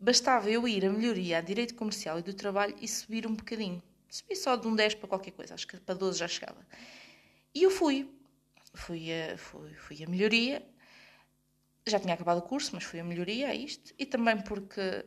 bastava 0.00 0.50
eu 0.50 0.66
ir 0.66 0.86
a 0.86 0.90
melhoria 0.90 1.38
a 1.38 1.40
Direito 1.42 1.74
Comercial 1.74 2.18
e 2.18 2.22
do 2.22 2.32
Trabalho 2.32 2.74
e 2.80 2.88
subir 2.88 3.26
um 3.26 3.34
bocadinho. 3.34 3.82
Subi 4.08 4.34
só 4.34 4.56
de 4.56 4.66
um 4.66 4.74
10 4.74 4.94
para 4.94 5.08
qualquer 5.08 5.32
coisa, 5.32 5.52
acho 5.52 5.66
que 5.66 5.76
para 5.78 5.94
12 5.94 6.18
já 6.20 6.28
chegava. 6.28 6.66
E 7.54 7.62
eu 7.64 7.70
fui 7.70 8.08
fui 8.72 9.12
a, 9.12 9.36
fui, 9.36 9.74
fui 9.74 10.02
a 10.02 10.08
melhoria. 10.08 10.66
Já 11.86 12.00
tinha 12.00 12.14
acabado 12.14 12.38
o 12.38 12.42
curso, 12.42 12.70
mas 12.74 12.84
fui 12.84 12.98
a 12.98 13.04
melhoria 13.04 13.48
a 13.48 13.54
isto. 13.54 13.92
E 13.98 14.06
também 14.06 14.40
porque 14.40 15.04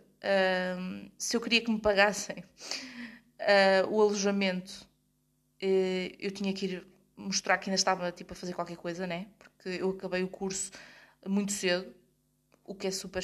um, 0.78 1.10
se 1.18 1.36
eu 1.36 1.42
queria 1.42 1.62
que 1.64 1.72
me 1.72 1.80
pagassem 1.80 2.38
uh, 2.38 3.90
o 3.90 4.00
alojamento, 4.00 4.88
uh, 5.64 6.16
eu 6.20 6.30
tinha 6.30 6.54
que 6.54 6.66
ir 6.66 6.95
mostrar 7.18 7.58
que 7.58 7.70
ainda 7.70 7.76
estava 7.76 8.12
tipo, 8.12 8.34
a 8.34 8.36
fazer 8.36 8.54
qualquer 8.54 8.78
coisa, 8.78 9.08
né? 9.08 9.28
Porque 9.40 9.70
eu 9.70 9.90
acabei 9.92 10.24
o 10.24 10.28
curso 10.28 10.72
muito 11.26 11.52
cedo, 11.52 11.94
o 12.66 12.76
que 12.76 12.88
é 12.88 12.92
super 12.92 13.24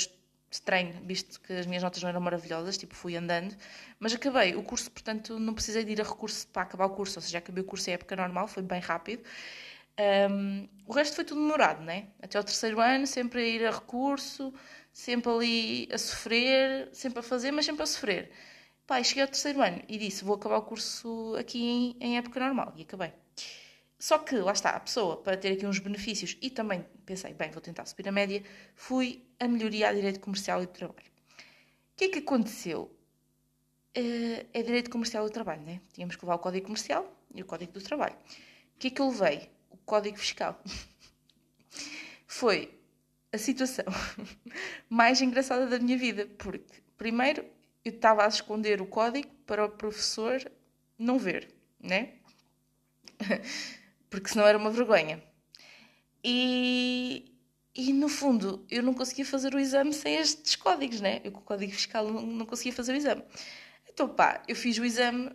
estranho, 0.49 0.93
visto 1.05 1.39
que 1.41 1.53
as 1.53 1.65
minhas 1.65 1.81
notas 1.81 2.01
não 2.01 2.09
eram 2.09 2.19
maravilhosas, 2.19 2.77
tipo, 2.77 2.93
fui 2.93 3.15
andando, 3.15 3.55
mas 3.99 4.13
acabei 4.13 4.55
o 4.55 4.63
curso, 4.63 4.91
portanto, 4.91 5.39
não 5.39 5.53
precisei 5.53 5.83
de 5.85 5.93
ir 5.93 6.01
a 6.01 6.03
recurso 6.03 6.47
para 6.47 6.63
acabar 6.63 6.85
o 6.85 6.89
curso, 6.89 7.19
ou 7.19 7.21
seja, 7.21 7.37
acabei 7.37 7.63
o 7.63 7.65
curso 7.65 7.89
em 7.89 7.93
época 7.93 8.15
normal, 8.15 8.47
foi 8.47 8.63
bem 8.63 8.81
rápido. 8.81 9.23
Um, 10.29 10.67
o 10.87 10.93
resto 10.93 11.15
foi 11.15 11.25
tudo 11.25 11.41
demorado, 11.41 11.83
né? 11.83 12.07
Até 12.21 12.39
o 12.39 12.43
terceiro 12.43 12.79
ano, 12.79 13.05
sempre 13.07 13.41
a 13.41 13.45
ir 13.45 13.65
a 13.65 13.71
recurso, 13.71 14.53
sempre 14.91 15.31
ali 15.31 15.89
a 15.91 15.97
sofrer, 15.97 16.89
sempre 16.93 17.19
a 17.19 17.23
fazer, 17.23 17.51
mas 17.51 17.65
sempre 17.65 17.83
a 17.83 17.85
sofrer. 17.85 18.31
Pai, 18.87 19.03
cheguei 19.03 19.23
ao 19.23 19.29
terceiro 19.29 19.61
ano 19.61 19.81
e 19.87 19.97
disse: 19.97 20.23
Vou 20.23 20.35
acabar 20.35 20.57
o 20.57 20.63
curso 20.63 21.35
aqui 21.39 21.61
em, 21.63 21.97
em 21.99 22.17
época 22.17 22.39
normal. 22.39 22.73
E 22.75 22.83
acabei. 22.83 23.13
Só 24.01 24.17
que, 24.17 24.35
lá 24.35 24.51
está, 24.51 24.71
a 24.71 24.79
pessoa, 24.79 25.15
para 25.17 25.37
ter 25.37 25.53
aqui 25.53 25.63
uns 25.63 25.77
benefícios 25.77 26.35
e 26.41 26.49
também 26.49 26.83
pensei: 27.05 27.35
bem, 27.35 27.51
vou 27.51 27.61
tentar 27.61 27.85
subir 27.85 28.09
a 28.09 28.11
média, 28.11 28.41
fui 28.73 29.23
a 29.39 29.47
melhoria 29.47 29.89
a 29.89 29.93
direito 29.93 30.19
comercial 30.19 30.63
e 30.63 30.65
do 30.65 30.71
trabalho. 30.71 31.05
O 31.05 31.95
que 31.95 32.05
é 32.05 32.09
que 32.09 32.17
aconteceu? 32.17 32.91
Uh, 33.95 34.43
é 34.51 34.63
direito 34.63 34.89
comercial 34.89 35.23
e 35.23 35.29
do 35.29 35.31
trabalho, 35.31 35.61
né? 35.61 35.79
Tínhamos 35.93 36.15
que 36.15 36.25
levar 36.25 36.33
o 36.33 36.39
código 36.39 36.65
comercial 36.65 37.15
e 37.35 37.43
o 37.43 37.45
código 37.45 37.73
do 37.73 37.81
trabalho. 37.81 38.15
O 38.75 38.79
que 38.79 38.87
é 38.87 38.89
que 38.89 38.99
eu 38.99 39.07
levei? 39.07 39.51
Código 39.85 40.17
Fiscal. 40.17 40.59
Foi 42.25 42.73
a 43.31 43.37
situação 43.37 43.85
mais 44.89 45.21
engraçada 45.21 45.67
da 45.67 45.77
minha 45.77 45.95
vida, 45.95 46.27
porque, 46.39 46.81
primeiro, 46.97 47.45
eu 47.85 47.93
estava 47.93 48.25
a 48.25 48.27
esconder 48.27 48.81
o 48.81 48.87
código 48.87 49.29
para 49.45 49.63
o 49.63 49.69
professor 49.69 50.43
não 50.97 51.19
ver, 51.19 51.53
né? 51.79 52.13
porque 54.11 54.29
senão 54.29 54.45
era 54.45 54.57
uma 54.57 54.69
vergonha. 54.69 55.23
E, 56.23 57.33
e 57.73 57.93
no 57.93 58.09
fundo, 58.09 58.63
eu 58.69 58.83
não 58.83 58.93
conseguia 58.93 59.25
fazer 59.25 59.55
o 59.55 59.59
exame 59.59 59.93
sem 59.93 60.17
estes 60.17 60.55
códigos, 60.55 61.01
né? 61.01 61.21
Eu 61.23 61.31
com 61.31 61.39
o 61.39 61.43
código 61.43 61.71
fiscal 61.71 62.05
não, 62.07 62.21
não 62.21 62.45
conseguia 62.45 62.73
fazer 62.73 62.91
o 62.91 62.95
exame. 62.95 63.23
Então, 63.89 64.07
pá, 64.09 64.43
eu 64.47 64.55
fiz 64.55 64.77
o 64.77 64.85
exame 64.85 65.31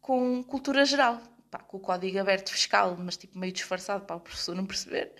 com 0.00 0.42
cultura 0.42 0.84
geral, 0.84 1.22
pá, 1.50 1.60
com 1.60 1.76
o 1.76 1.80
código 1.80 2.18
aberto 2.18 2.50
fiscal, 2.50 2.96
mas 2.98 3.16
tipo 3.16 3.38
meio 3.38 3.52
disfarçado 3.52 4.04
para 4.04 4.16
o 4.16 4.20
professor 4.20 4.54
não 4.54 4.66
perceber, 4.66 5.12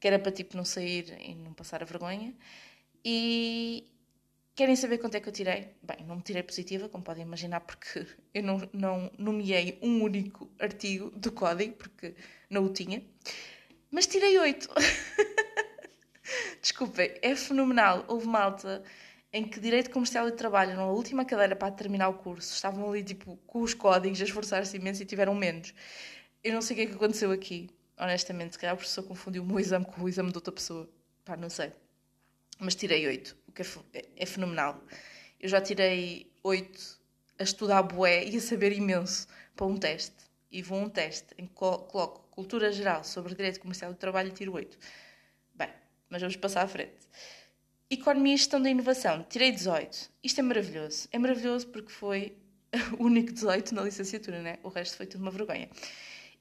que 0.00 0.06
era 0.06 0.18
para 0.18 0.32
tipo 0.32 0.56
não 0.56 0.64
sair 0.64 1.16
e 1.20 1.34
não 1.34 1.52
passar 1.52 1.82
a 1.82 1.86
vergonha. 1.86 2.34
E 3.04 3.84
querem 4.54 4.76
saber 4.76 4.98
quanto 4.98 5.16
é 5.16 5.20
que 5.20 5.28
eu 5.28 5.32
tirei? 5.32 5.74
Bem, 5.82 6.06
não 6.06 6.16
me 6.16 6.22
tirei 6.22 6.42
positiva, 6.42 6.88
como 6.88 7.04
podem 7.04 7.24
imaginar, 7.24 7.60
porque 7.60 8.06
eu 8.34 8.42
não, 8.42 8.68
não 8.72 9.10
nomeei 9.18 9.78
um 9.82 10.02
único 10.02 10.50
artigo 10.58 11.10
do 11.10 11.32
código, 11.32 11.74
porque 11.74 12.14
não 12.50 12.64
o 12.64 12.72
tinha. 12.72 13.02
Mas 13.90 14.06
tirei 14.06 14.38
oito. 14.38 14.68
Desculpem, 16.62 17.14
é 17.20 17.34
fenomenal. 17.36 18.04
Houve 18.08 18.26
malta 18.26 18.82
em 19.32 19.44
que 19.44 19.58
Direito 19.60 19.90
Comercial 19.90 20.28
e 20.28 20.32
Trabalho, 20.32 20.76
na 20.76 20.86
última 20.86 21.24
cadeira 21.24 21.56
para 21.56 21.72
terminar 21.72 22.08
o 22.08 22.14
curso, 22.14 22.54
estavam 22.54 22.90
ali 22.90 23.02
tipo 23.02 23.36
com 23.46 23.62
os 23.62 23.74
códigos 23.74 24.20
a 24.20 24.24
esforçar-se 24.24 24.76
imenso 24.76 25.02
e 25.02 25.06
tiveram 25.06 25.34
menos. 25.34 25.74
Eu 26.44 26.52
não 26.52 26.62
sei 26.62 26.74
o 26.74 26.76
que 26.76 26.82
é 26.84 26.86
que 26.86 26.94
aconteceu 26.94 27.30
aqui, 27.32 27.70
honestamente. 27.98 28.52
Se 28.52 28.58
calhar 28.58 28.74
o 28.74 28.78
professor 28.78 29.02
confundiu 29.04 29.42
o 29.42 29.46
meu 29.46 29.58
exame 29.58 29.84
com 29.84 30.02
o 30.02 30.08
exame 30.08 30.30
de 30.30 30.36
outra 30.36 30.52
pessoa. 30.52 30.88
Pá, 31.24 31.36
não 31.36 31.48
sei. 31.50 31.72
Mas 32.62 32.76
tirei 32.76 33.04
oito, 33.08 33.36
o 33.48 33.50
que 33.50 33.62
é, 33.62 33.66
é, 33.92 34.08
é 34.18 34.24
fenomenal. 34.24 34.80
Eu 35.40 35.48
já 35.48 35.60
tirei 35.60 36.30
oito 36.44 37.00
a 37.36 37.42
estudar 37.42 37.82
bué 37.82 38.24
e 38.24 38.36
a 38.36 38.40
saber 38.40 38.70
imenso 38.70 39.26
para 39.56 39.66
um 39.66 39.76
teste. 39.76 40.14
E 40.48 40.62
vou 40.62 40.78
a 40.78 40.82
um 40.82 40.88
teste 40.88 41.26
em 41.36 41.46
que 41.46 41.54
coloco 41.54 42.20
cultura 42.30 42.70
geral 42.70 43.02
sobre 43.02 43.34
direito 43.34 43.58
comercial 43.58 43.92
do 43.92 43.98
trabalho 43.98 44.28
e 44.28 44.32
tiro 44.32 44.52
oito. 44.52 44.78
Bem, 45.52 45.70
mas 46.08 46.22
vamos 46.22 46.36
passar 46.36 46.62
à 46.62 46.68
frente. 46.68 46.94
Economia 47.90 48.34
e 48.34 48.36
Gestão 48.36 48.62
da 48.62 48.70
Inovação, 48.70 49.26
tirei 49.28 49.50
18. 49.50 50.08
Isto 50.22 50.38
é 50.38 50.42
maravilhoso. 50.44 51.08
É 51.10 51.18
maravilhoso 51.18 51.66
porque 51.66 51.90
foi 51.90 52.36
o 52.96 53.06
único 53.06 53.32
18 53.32 53.74
na 53.74 53.82
licenciatura, 53.82 54.40
né? 54.40 54.60
O 54.62 54.68
resto 54.68 54.96
foi 54.98 55.06
tudo 55.06 55.22
uma 55.22 55.32
vergonha. 55.32 55.68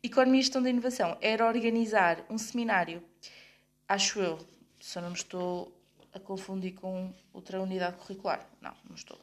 Economia 0.03 0.39
e 0.39 0.43
Gestão 0.43 0.61
da 0.61 0.69
Inovação 0.69 1.17
era 1.19 1.47
organizar 1.47 2.23
um 2.29 2.37
seminário, 2.37 3.03
acho 3.87 4.19
eu, 4.19 4.37
só 4.79 5.01
não 5.01 5.09
me 5.09 5.15
estou 5.15 5.80
a 6.13 6.19
confundir 6.19 6.73
com 6.73 7.13
outra 7.33 7.61
unidade 7.61 7.97
curricular. 7.97 8.45
Não, 8.59 8.73
não 8.87 8.95
estou. 8.95 9.19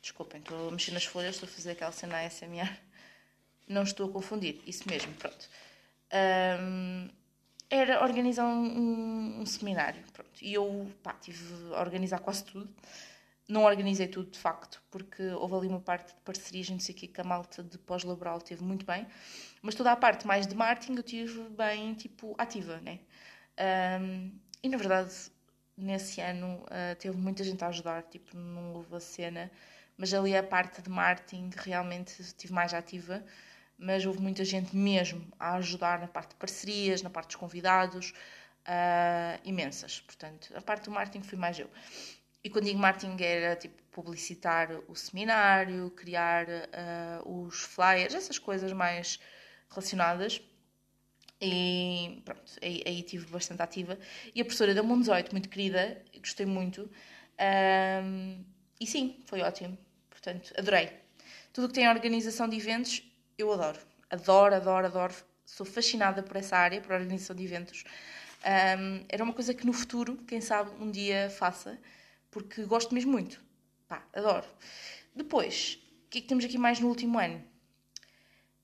Desculpem, 0.00 0.40
estou 0.40 0.68
a 0.68 0.70
mexer 0.70 0.92
nas 0.92 1.04
folhas, 1.04 1.34
estou 1.34 1.48
a 1.48 1.52
fazer 1.52 1.72
aquela 1.72 1.92
cena 1.92 2.24
ASMR. 2.24 2.70
Não 3.66 3.82
estou 3.82 4.08
a 4.08 4.12
confundir, 4.12 4.62
isso 4.66 4.88
mesmo, 4.88 5.12
pronto. 5.14 5.48
Um, 6.60 7.08
era 7.68 8.02
organizar 8.02 8.46
um, 8.46 9.40
um, 9.40 9.46
seminário. 9.46 10.02
Pronto. 10.12 10.42
E 10.42 10.54
eu 10.54 10.90
pá, 11.02 11.12
tive 11.14 11.74
a 11.74 11.80
organizar 11.80 12.20
quase 12.20 12.44
tudo. 12.44 12.68
Não 13.46 13.64
organizei 13.64 14.06
tudo, 14.08 14.30
de 14.30 14.38
facto, 14.38 14.82
porque 14.90 15.22
houve 15.22 15.54
ali 15.54 15.68
uma 15.68 15.80
parte 15.80 16.14
de 16.14 16.20
parcerias, 16.20 16.68
não 16.68 16.78
sei 16.78 16.94
o 16.94 16.98
que, 16.98 17.06
que 17.06 17.20
a 17.20 17.24
malta 17.24 17.62
de 17.62 17.78
pós-laboral 17.78 18.40
teve 18.40 18.62
muito 18.62 18.84
bem. 18.84 19.06
Mas 19.62 19.74
toda 19.74 19.90
a 19.90 19.96
parte 19.96 20.26
mais 20.26 20.46
de 20.46 20.54
marketing 20.54 20.96
eu 20.96 21.02
tive 21.02 21.42
bem, 21.50 21.94
tipo, 21.94 22.34
ativa, 22.38 22.78
né? 22.80 23.00
Um, 24.00 24.38
e, 24.62 24.68
na 24.68 24.76
verdade, 24.76 25.12
nesse 25.78 26.20
ano 26.20 26.64
uh, 26.64 26.96
teve 26.98 27.16
muita 27.16 27.44
gente 27.44 27.62
a 27.64 27.68
ajudar, 27.68 28.02
tipo, 28.04 28.36
não 28.36 28.74
houve 28.74 28.96
a 28.96 29.00
cena. 29.00 29.50
Mas 29.96 30.12
ali 30.14 30.36
a 30.36 30.42
parte 30.42 30.82
de 30.82 30.90
marketing 30.90 31.50
realmente 31.56 32.20
estive 32.20 32.52
mais 32.52 32.72
ativa 32.74 33.24
mas 33.78 34.04
houve 34.04 34.20
muita 34.20 34.44
gente 34.44 34.76
mesmo 34.76 35.24
a 35.38 35.54
ajudar 35.54 36.00
na 36.00 36.08
parte 36.08 36.30
de 36.30 36.34
parcerias, 36.34 37.00
na 37.00 37.08
parte 37.08 37.28
dos 37.28 37.36
convidados, 37.36 38.12
uh, 38.66 39.40
imensas. 39.44 40.00
Portanto, 40.00 40.52
a 40.56 40.60
parte 40.60 40.86
do 40.86 40.90
marketing 40.90 41.22
fui 41.22 41.38
mais 41.38 41.58
eu. 41.58 41.70
E 42.42 42.50
quando 42.50 42.64
digo 42.64 42.78
marketing 42.78 43.16
era 43.22 43.54
tipo 43.54 43.80
publicitar 43.92 44.70
o 44.88 44.94
seminário, 44.96 45.90
criar 45.92 46.46
uh, 46.48 47.44
os 47.44 47.62
flyers, 47.62 48.14
essas 48.14 48.38
coisas 48.38 48.72
mais 48.72 49.20
relacionadas. 49.70 50.40
E 51.40 52.20
pronto, 52.24 52.52
aí, 52.60 52.82
aí 52.84 53.00
estive 53.00 53.26
bastante 53.26 53.62
ativa. 53.62 53.98
E 54.34 54.40
a 54.40 54.44
professora 54.44 54.74
da 54.74 54.82
Mundo 54.82 55.00
18, 55.00 55.32
muito 55.32 55.48
querida, 55.48 56.02
gostei 56.18 56.46
muito. 56.46 56.90
Um, 58.04 58.44
e 58.80 58.86
sim, 58.86 59.20
foi 59.26 59.40
ótimo. 59.40 59.78
Portanto, 60.10 60.52
adorei. 60.58 60.90
Tudo 61.52 61.68
que 61.68 61.74
tem 61.74 61.88
organização 61.88 62.48
de 62.48 62.56
eventos, 62.56 63.02
eu 63.36 63.52
adoro. 63.52 63.78
Adoro, 64.10 64.54
adoro, 64.54 64.86
adoro. 64.86 65.14
Sou 65.44 65.64
fascinada 65.64 66.22
por 66.22 66.36
essa 66.36 66.56
área, 66.56 66.80
por 66.80 66.92
organização 66.92 67.34
de 67.36 67.44
eventos. 67.44 67.84
Um, 68.44 69.04
era 69.08 69.22
uma 69.22 69.32
coisa 69.32 69.54
que 69.54 69.66
no 69.66 69.72
futuro, 69.72 70.16
quem 70.26 70.40
sabe, 70.40 70.70
um 70.82 70.90
dia 70.90 71.30
faça, 71.30 71.78
porque 72.30 72.64
gosto 72.64 72.94
mesmo 72.94 73.12
muito. 73.12 73.40
Pá, 73.88 74.04
adoro. 74.12 74.46
Depois, 75.14 75.78
o 76.06 76.10
que 76.10 76.18
é 76.18 76.20
que 76.20 76.28
temos 76.28 76.44
aqui 76.44 76.58
mais 76.58 76.80
no 76.80 76.88
último 76.88 77.18
ano? 77.18 77.42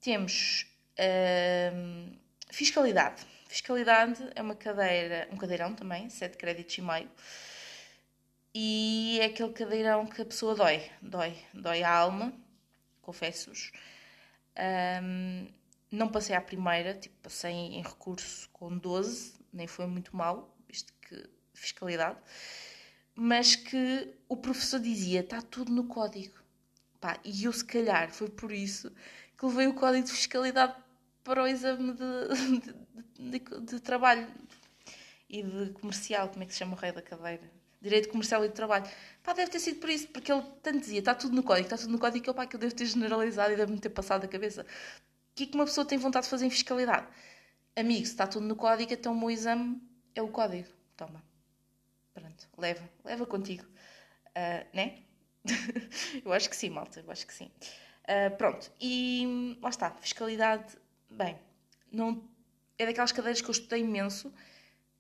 Temos 0.01 0.67
um, 1.73 2.13
fiscalidade. 2.55 3.27
Fiscalidade 3.49 4.31
é 4.35 4.41
uma 4.41 4.55
cadeira, 4.55 5.29
um 5.31 5.37
cadeirão 5.37 5.75
também, 5.75 6.09
sete 6.09 6.37
créditos 6.37 6.79
e 6.79 6.83
meio. 6.83 7.11
E 8.55 9.19
é 9.21 9.27
aquele 9.27 9.53
cadeirão 9.53 10.07
que 10.07 10.23
a 10.23 10.25
pessoa 10.25 10.55
dói, 10.55 10.89
dói, 11.03 11.37
dói 11.53 11.83
a 11.83 11.91
alma, 11.91 12.33
confesso-vos. 13.03 13.73
Um, 15.03 15.49
não 15.91 16.09
passei 16.09 16.37
à 16.37 16.41
primeira, 16.41 16.95
tipo, 16.95 17.17
passei 17.23 17.53
em 17.53 17.83
recurso 17.83 18.49
com 18.53 18.77
12, 18.79 19.35
nem 19.53 19.67
foi 19.67 19.87
muito 19.87 20.17
mal, 20.17 20.57
visto 20.69 20.93
que 21.03 21.29
fiscalidade, 21.53 22.19
mas 23.15 23.57
que 23.57 24.15
o 24.29 24.37
professor 24.37 24.79
dizia, 24.79 25.21
está 25.21 25.43
tudo 25.43 25.73
no 25.73 25.85
código. 25.85 26.39
Pá, 27.01 27.19
e 27.25 27.45
eu, 27.45 27.53
se 27.53 27.65
calhar, 27.65 28.11
foi 28.11 28.29
por 28.29 28.53
isso 28.53 28.93
que 29.37 29.47
levei 29.47 29.67
o 29.67 29.75
código 29.75 30.07
de 30.07 30.13
fiscalidade 30.13 30.84
para 31.25 31.43
o 31.43 31.47
exame 31.47 31.95
de, 31.95 32.61
de, 33.19 33.39
de, 33.39 33.61
de 33.61 33.81
trabalho 33.81 34.29
e 35.29 35.43
de 35.43 35.73
comercial, 35.73 36.29
como 36.29 36.45
é 36.45 36.47
que 36.47 36.53
se 36.53 36.59
chama 36.59 36.75
o 36.75 36.79
rei 36.79 36.93
da 36.93 37.03
cadeira? 37.03 37.51
Direito 37.85 38.09
Comercial 38.09 38.43
e 38.43 38.49
de 38.49 38.55
Trabalho. 38.55 38.87
Pá, 39.23 39.35
deve 39.35 39.51
ter 39.51 39.59
sido 39.59 39.79
por 39.79 39.91
isso, 39.91 40.09
porque 40.09 40.33
ele 40.33 40.43
tanto 40.63 40.81
dizia, 40.81 41.01
está 41.01 41.15
tudo 41.15 41.37
no 41.37 41.43
código, 41.43 41.67
está 41.67 41.77
tudo 41.77 41.93
no 41.93 41.99
código, 41.99 42.25
que 42.25 42.31
eu, 42.31 42.35
pá, 42.35 42.47
que 42.47 42.57
eu 42.57 42.61
devo 42.61 42.75
ter 42.75 42.87
generalizado 42.87 43.53
e 43.53 43.57
deve-me 43.57 43.79
ter 43.79 43.91
passado 43.91 44.25
a 44.25 44.29
cabeça. 44.29 44.63
O 44.63 45.35
que 45.35 45.45
é 45.45 45.47
que 45.47 45.55
uma 45.55 45.67
pessoa 45.67 45.85
tem 45.85 45.99
vontade 45.99 46.25
de 46.25 46.31
fazer 46.31 46.47
em 46.47 46.51
fiscalidade? 46.51 47.07
Amigo, 47.77 48.07
se 48.07 48.13
está 48.13 48.27
tudo 48.27 48.47
no 48.47 48.57
código, 48.57 48.91
então 48.91 49.13
o 49.13 49.19
meu 49.19 49.31
exame 49.31 49.83
é 50.15 50.23
o 50.23 50.29
código. 50.29 50.69
Toma. 50.97 51.23
Pronto, 52.15 52.49
leva, 52.57 52.89
leva 53.05 53.27
contigo. 53.27 53.65
Uh, 54.31 54.67
né? 54.73 55.03
eu 56.25 56.33
acho 56.33 56.49
que 56.49 56.57
sim, 56.57 56.71
malta, 56.71 57.01
eu 57.01 57.11
acho 57.11 57.27
que 57.27 57.35
sim. 57.35 57.51
Uh, 58.05 58.35
pronto, 58.39 58.73
e 58.81 59.59
lá 59.61 59.69
está, 59.69 59.91
fiscalidade, 59.91 60.75
bem, 61.15 61.39
não, 61.91 62.29
é 62.79 62.87
daquelas 62.87 63.13
cadeiras 63.13 63.41
que 63.41 63.49
eu 63.49 63.53
estudei 63.53 63.81
imenso. 63.81 64.29
O 64.29 64.33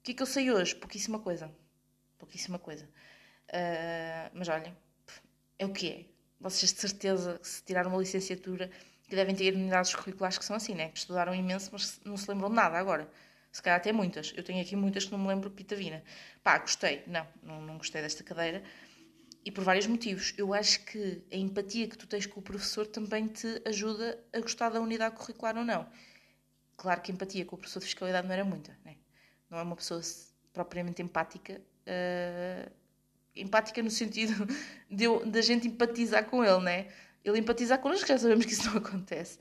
que 0.03 0.13
é 0.13 0.15
que 0.15 0.23
eu 0.23 0.27
sei 0.27 0.51
hoje? 0.51 0.75
Pouquíssima 0.75 1.19
coisa 1.19 1.51
pouquíssima 2.25 2.59
coisa. 2.59 2.85
Uh, 3.49 4.31
mas 4.33 4.49
olhem, 4.49 4.75
é 5.59 5.67
o 5.67 5.73
que 5.73 5.91
é. 5.91 6.05
Vocês 6.41 6.73
de 6.73 6.81
certeza, 6.81 7.39
se 7.43 7.63
tiraram 7.63 7.91
uma 7.91 7.99
licenciatura, 7.99 8.71
que 9.09 9.15
devem 9.15 9.35
ter 9.35 9.55
unidades 9.55 9.95
curriculares 9.95 10.39
que 10.39 10.45
são 10.45 10.57
assim, 10.57 10.75
né? 10.75 10.89
Que 10.89 10.99
estudaram 10.99 11.35
imenso, 11.35 11.71
mas 11.73 12.01
não 12.05 12.17
se 12.17 12.29
lembram 12.29 12.49
de 12.49 12.57
nada 12.57 12.79
agora. 12.79 13.09
Se 13.53 13.63
calhar 13.63 13.79
até 13.79 13.93
muitas. 13.93 14.33
Eu 14.37 14.43
tenho 14.43 14.61
aqui 14.61 14.75
muitas 14.75 15.05
que 15.05 15.13
não 15.13 15.19
me 15.19 15.29
lembro 15.29 15.51
pitavina. 15.51 16.03
Pá, 16.43 16.59
gostei. 16.59 17.05
Não, 17.07 17.27
não, 17.43 17.63
não 17.63 17.79
gostei 17.79 18.03
desta 18.03 18.25
cadeira. 18.25 18.63
E 19.45 19.51
por 19.51 19.63
vários 19.63 19.87
motivos. 19.87 20.33
Eu 20.39 20.55
acho 20.55 20.85
que 20.87 21.23
a 21.31 21.37
empatia 21.37 21.87
que 21.87 21.99
tu 21.99 22.07
tens 22.07 22.25
com 22.25 22.41
o 22.41 22.43
professor 22.43 22.87
também 22.87 23.27
te 23.27 23.61
ajuda 23.67 24.19
a 24.33 24.41
gostar 24.41 24.71
da 24.71 24.81
unidade 24.81 25.17
curricular 25.17 25.57
ou 25.59 25.65
não. 25.65 25.87
Claro 26.77 27.03
que 27.03 27.13
a 27.13 27.15
empatia 27.15 27.45
com 27.45 27.55
o 27.55 27.59
professor 27.59 27.81
de 27.81 27.85
fiscalidade 27.85 28.27
não 28.27 28.35
era 28.35 28.45
muita, 28.45 28.77
né? 28.85 28.97
Não 29.51 29.59
é 29.59 29.63
uma 29.63 29.77
pessoa 29.77 30.01
propriamente 30.53 31.03
empática, 31.03 31.61
uh, 31.61 32.73
empática 33.37 33.83
no 33.83 33.91
sentido 33.91 34.47
de, 34.91 35.07
de 35.27 35.39
a 35.39 35.43
gente 35.43 35.69
empatizar 35.69 36.25
com 36.25 36.43
ele, 36.43 36.61
né? 36.61 36.89
Ele 37.23 37.39
empatizar 37.39 37.79
connosco, 37.79 38.07
já 38.07 38.19
sabemos 38.19 38.47
que 38.47 38.53
isso 38.53 38.69
não 38.71 38.79
acontece. 38.79 39.39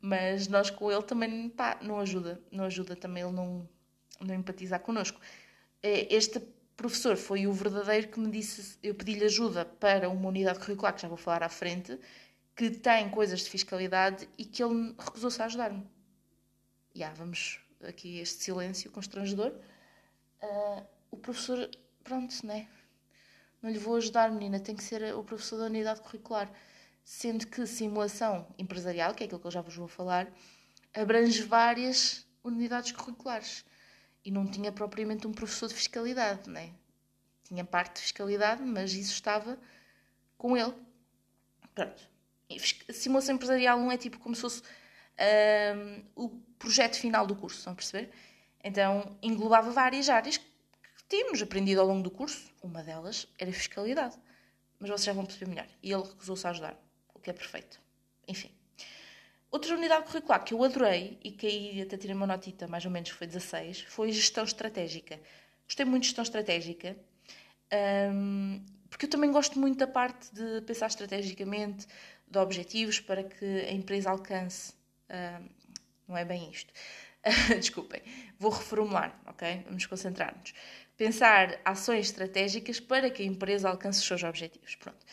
Mas 0.00 0.48
nós 0.48 0.70
com 0.70 0.90
ele 0.90 1.02
também, 1.02 1.50
pá, 1.50 1.78
não 1.82 1.98
ajuda. 1.98 2.40
Não 2.50 2.64
ajuda 2.64 2.96
também 2.96 3.22
ele 3.22 3.32
não, 3.32 3.68
não 4.20 4.34
empatizar 4.34 4.80
connosco. 4.80 5.20
Eh, 5.82 6.14
este 6.14 6.40
professor 6.76 7.16
foi 7.16 7.46
o 7.46 7.52
verdadeiro 7.52 8.08
que 8.08 8.18
me 8.18 8.30
disse, 8.30 8.78
eu 8.82 8.94
pedi-lhe 8.94 9.24
ajuda 9.24 9.64
para 9.64 10.08
uma 10.08 10.28
unidade 10.28 10.58
curricular, 10.58 10.94
que 10.94 11.02
já 11.02 11.08
vou 11.08 11.16
falar 11.16 11.42
à 11.42 11.48
frente, 11.48 11.98
que 12.56 12.70
tem 12.70 13.08
coisas 13.10 13.40
de 13.40 13.50
fiscalidade 13.50 14.28
e 14.38 14.44
que 14.44 14.62
ele 14.62 14.94
recusou-se 14.98 15.40
a 15.40 15.46
ajudar-me. 15.46 15.86
Já, 16.94 17.10
vamos, 17.14 17.60
aqui 17.82 18.18
este 18.18 18.44
silêncio 18.44 18.90
constrangedor, 18.90 19.52
uh, 20.42 20.86
o 21.10 21.16
professor, 21.16 21.68
pronto, 22.02 22.34
né? 22.46 22.68
Não 23.62 23.70
lhe 23.70 23.78
vou 23.78 23.96
ajudar, 23.96 24.30
menina, 24.30 24.60
tem 24.60 24.76
que 24.76 24.84
ser 24.84 25.14
o 25.14 25.24
professor 25.24 25.58
da 25.58 25.66
unidade 25.66 26.00
curricular. 26.00 26.50
Sendo 27.02 27.46
que 27.46 27.66
simulação 27.66 28.46
empresarial, 28.58 29.14
que 29.14 29.22
é 29.22 29.26
aquilo 29.26 29.40
que 29.40 29.46
eu 29.46 29.50
já 29.50 29.60
vos 29.60 29.74
vou 29.74 29.88
falar, 29.88 30.28
abrange 30.94 31.42
várias 31.42 32.26
unidades 32.42 32.92
curriculares. 32.92 33.64
E 34.24 34.30
não 34.30 34.46
tinha 34.46 34.72
propriamente 34.72 35.26
um 35.26 35.32
professor 35.32 35.68
de 35.68 35.74
fiscalidade, 35.74 36.48
né? 36.48 36.72
Tinha 37.44 37.64
parte 37.64 37.96
de 37.96 38.00
fiscalidade, 38.02 38.62
mas 38.62 38.94
isso 38.94 39.12
estava 39.12 39.58
com 40.38 40.56
ele. 40.56 40.72
Pronto. 41.74 42.08
Simulação 42.90 43.34
empresarial 43.34 43.78
não 43.78 43.92
é 43.92 43.98
tipo 43.98 44.18
como 44.18 44.34
se 44.34 44.40
fosse 44.40 44.62
um, 45.76 46.24
o 46.24 46.28
projeto 46.58 46.96
final 46.96 47.26
do 47.26 47.36
curso, 47.36 47.58
estão 47.58 47.72
a 47.72 47.76
perceber? 47.76 48.10
Então 48.62 49.16
englobava 49.22 49.70
várias 49.70 50.08
áreas 50.08 50.38
que 50.38 50.46
tínhamos 51.08 51.42
aprendido 51.42 51.80
ao 51.80 51.86
longo 51.86 52.02
do 52.02 52.10
curso. 52.10 52.50
Uma 52.62 52.82
delas 52.82 53.26
era 53.38 53.52
fiscalidade. 53.52 54.16
Mas 54.78 54.88
vocês 54.88 55.04
já 55.04 55.12
vão 55.12 55.26
perceber 55.26 55.50
melhor. 55.50 55.68
E 55.82 55.92
ele 55.92 56.02
recusou-se 56.02 56.46
a 56.46 56.50
ajudar, 56.50 56.76
o 57.14 57.20
que 57.20 57.30
é 57.30 57.32
perfeito. 57.32 57.80
Enfim. 58.26 58.50
Outra 59.54 59.76
unidade 59.76 60.06
curricular 60.06 60.44
que 60.44 60.52
eu 60.52 60.64
adorei 60.64 61.16
e 61.22 61.30
que 61.30 61.46
aí 61.46 61.82
até 61.82 61.96
tirei 61.96 62.16
uma 62.16 62.26
notita, 62.26 62.66
mais 62.66 62.84
ou 62.84 62.90
menos 62.90 63.10
foi 63.10 63.26
16, 63.26 63.82
foi 63.82 64.10
gestão 64.10 64.42
estratégica. 64.42 65.20
Gostei 65.64 65.86
muito 65.86 66.02
de 66.02 66.08
gestão 66.08 66.24
estratégica, 66.24 66.96
um, 68.12 68.60
porque 68.90 69.06
eu 69.06 69.10
também 69.10 69.30
gosto 69.30 69.56
muito 69.58 69.78
da 69.78 69.86
parte 69.86 70.34
de 70.34 70.60
pensar 70.62 70.88
estrategicamente, 70.88 71.86
de 72.26 72.38
objetivos 72.38 72.98
para 72.98 73.22
que 73.22 73.44
a 73.44 73.72
empresa 73.72 74.10
alcance 74.10 74.72
Uh, 75.08 75.48
não 76.08 76.16
é 76.16 76.24
bem 76.24 76.50
isto. 76.50 76.72
Desculpem, 77.60 78.02
vou 78.38 78.50
reformular, 78.50 79.18
ok? 79.26 79.62
Vamos 79.66 79.86
concentrar-nos. 79.86 80.54
Pensar 80.96 81.60
ações 81.64 82.06
estratégicas 82.06 82.80
para 82.80 83.10
que 83.10 83.22
a 83.22 83.26
empresa 83.26 83.68
alcance 83.68 84.00
os 84.00 84.06
seus 84.06 84.22
objetivos. 84.22 84.74
Pronto. 84.76 85.04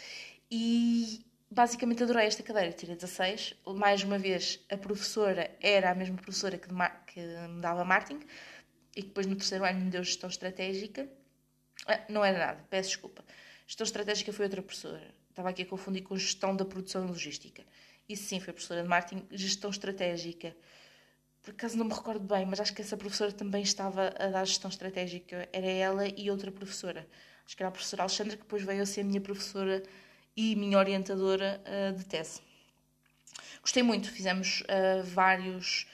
E 0.50 1.26
basicamente 1.52 2.02
adorei 2.02 2.26
esta 2.26 2.42
cadeira, 2.42 2.72
tirei 2.72 2.96
16. 2.96 3.56
Mais 3.76 4.04
uma 4.04 4.18
vez, 4.18 4.60
a 4.70 4.78
professora 4.78 5.52
era 5.60 5.92
a 5.92 5.96
mesma 5.96 6.16
professora 6.16 6.58
que, 6.58 6.70
que 7.08 7.20
me 7.20 7.62
dava 7.62 7.84
marketing 7.84 8.26
e 8.96 9.02
que 9.02 9.10
depois 9.10 9.28
no 9.28 9.36
terceiro 9.36 9.66
ano 9.66 9.82
me 9.82 9.92
deu 9.92 10.02
gestão 10.02 10.30
estratégica. 10.30 11.10
Ah, 11.86 12.00
não 12.08 12.24
era 12.24 12.40
nada, 12.40 12.66
peço 12.70 12.90
desculpa. 12.90 13.24
Gestão 13.68 13.84
estratégica 13.84 14.32
foi 14.32 14.46
outra 14.46 14.62
professora. 14.62 15.14
Estava 15.30 15.50
aqui 15.50 15.64
a 15.64 15.66
confundir 15.66 16.04
com 16.04 16.16
gestão 16.16 16.56
da 16.56 16.64
produção 16.64 17.04
e 17.04 17.08
logística. 17.08 17.64
Isso 18.08 18.24
sim, 18.24 18.40
foi 18.40 18.54
professora 18.54 18.82
de 18.82 18.88
marketing, 18.88 19.28
gestão 19.32 19.70
estratégica. 19.70 20.56
Por 21.42 21.52
acaso 21.52 21.78
não 21.78 21.86
me 21.86 21.94
recordo 21.94 22.26
bem, 22.26 22.46
mas 22.46 22.60
acho 22.60 22.74
que 22.74 22.82
essa 22.82 22.96
professora 22.96 23.32
também 23.32 23.64
estava 23.64 24.14
a 24.18 24.28
dar 24.28 24.46
gestão 24.46 24.70
estratégica. 24.70 25.50
Era 25.52 25.68
ela 25.68 26.08
e 26.08 26.30
outra 26.30 26.52
professora. 26.52 27.08
Acho 27.46 27.58
que 27.58 27.64
era 27.64 27.70
a 27.70 27.72
professora 27.72 28.04
Alexandra, 28.04 28.38
que 28.38 28.44
depois 28.44 28.64
veio 28.64 28.82
a 28.82 28.86
ser 28.86 29.04
minha 29.04 29.20
professora 29.20 29.82
e 30.36 30.56
minha 30.56 30.78
orientadora 30.78 31.62
uh, 31.65 31.98
de 31.98 32.06
tese. 32.06 32.41
Gostei 33.62 33.84
muito, 33.84 34.12
fizemos 34.12 34.62
uh, 34.62 35.04
vários 35.04 35.88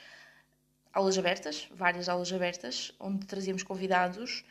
aulas 0.93 1.17
abertas, 1.17 1.67
várias 1.71 2.09
aulas 2.09 2.31
abertas, 2.31 2.93
onde 2.99 3.25
trazíamos 3.25 3.63
convidados 3.63 4.43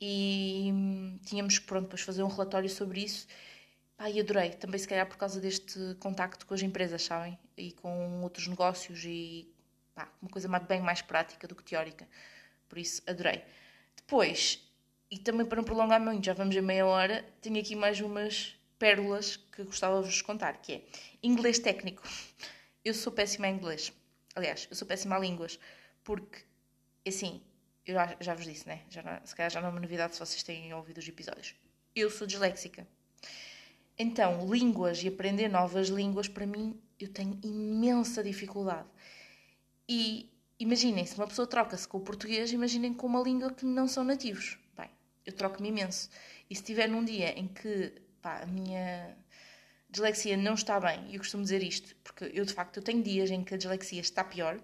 e 0.00 0.70
hum, 0.72 1.18
tínhamos 1.24 1.58
pronto, 1.58 1.84
depois 1.84 2.02
fazer 2.02 2.22
um 2.22 2.28
relatório 2.28 2.68
sobre 2.68 3.02
isso 3.02 3.26
Ai, 4.02 4.18
adorei, 4.18 4.48
também 4.52 4.78
se 4.80 4.88
calhar 4.88 5.06
por 5.06 5.18
causa 5.18 5.38
deste 5.38 5.78
contacto 6.00 6.46
com 6.46 6.54
as 6.54 6.62
empresas, 6.62 7.02
sabem? 7.02 7.38
E 7.54 7.72
com 7.72 8.22
outros 8.22 8.46
negócios 8.46 9.04
e 9.04 9.46
pá, 9.94 10.08
uma 10.22 10.30
coisa 10.30 10.48
bem 10.60 10.80
mais 10.80 11.02
prática 11.02 11.46
do 11.46 11.54
que 11.54 11.62
teórica. 11.62 12.08
Por 12.66 12.78
isso, 12.78 13.02
adorei. 13.06 13.44
Depois, 13.94 14.66
e 15.10 15.18
também 15.18 15.44
para 15.44 15.56
não 15.56 15.64
prolongar 15.64 16.00
muito, 16.00 16.24
já 16.24 16.32
vamos 16.32 16.56
a 16.56 16.62
meia 16.62 16.86
hora, 16.86 17.22
tenho 17.42 17.60
aqui 17.60 17.76
mais 17.76 18.00
umas 18.00 18.56
pérolas 18.80 19.36
que 19.36 19.62
gostava 19.62 20.00
de 20.00 20.08
vos 20.08 20.22
contar, 20.22 20.54
que 20.54 20.72
é 20.72 20.82
inglês 21.22 21.58
técnico. 21.58 22.02
Eu 22.82 22.94
sou 22.94 23.12
péssima 23.12 23.46
em 23.46 23.54
inglês. 23.54 23.92
Aliás, 24.34 24.66
eu 24.70 24.74
sou 24.74 24.88
péssima 24.88 25.18
em 25.18 25.20
línguas, 25.20 25.60
porque, 26.02 26.38
assim, 27.06 27.42
eu 27.86 27.94
já, 27.94 28.16
já 28.18 28.34
vos 28.34 28.46
disse, 28.46 28.66
né? 28.66 28.80
Já, 28.88 29.20
se 29.22 29.36
calhar 29.36 29.50
já 29.50 29.60
não 29.60 29.68
é 29.68 29.70
uma 29.70 29.80
novidade 29.80 30.14
se 30.14 30.18
vocês 30.18 30.42
têm 30.42 30.72
ouvido 30.72 30.96
os 30.96 31.06
episódios. 31.06 31.54
Eu 31.94 32.10
sou 32.10 32.26
disléxica. 32.26 32.88
Então, 33.98 34.50
línguas 34.50 35.02
e 35.02 35.08
aprender 35.08 35.48
novas 35.48 35.88
línguas, 35.88 36.26
para 36.26 36.46
mim, 36.46 36.80
eu 36.98 37.08
tenho 37.08 37.38
imensa 37.44 38.24
dificuldade. 38.24 38.88
E 39.86 40.32
imaginem, 40.58 41.04
se 41.04 41.16
uma 41.16 41.26
pessoa 41.26 41.46
troca-se 41.46 41.86
com 41.86 41.98
o 41.98 42.00
português, 42.00 42.50
imaginem 42.50 42.94
com 42.94 43.06
uma 43.06 43.20
língua 43.20 43.52
que 43.52 43.66
não 43.66 43.86
são 43.86 44.04
nativos. 44.04 44.56
Bem, 44.74 44.88
eu 45.26 45.34
troco-me 45.34 45.68
imenso. 45.68 46.08
E 46.48 46.54
se 46.54 46.62
estiver 46.62 46.88
num 46.88 47.04
dia 47.04 47.38
em 47.38 47.46
que 47.46 48.08
pá, 48.22 48.40
a 48.42 48.46
minha 48.46 49.16
dislexia 49.88 50.36
não 50.36 50.54
está 50.54 50.78
bem, 50.78 51.06
e 51.08 51.14
eu 51.14 51.18
costumo 51.18 51.42
dizer 51.42 51.62
isto, 51.62 51.96
porque 52.04 52.30
eu 52.32 52.44
de 52.44 52.52
facto 52.52 52.76
eu 52.76 52.82
tenho 52.82 53.02
dias 53.02 53.30
em 53.30 53.42
que 53.42 53.54
a 53.54 53.56
dislexia 53.56 54.00
está 54.00 54.22
pior, 54.22 54.60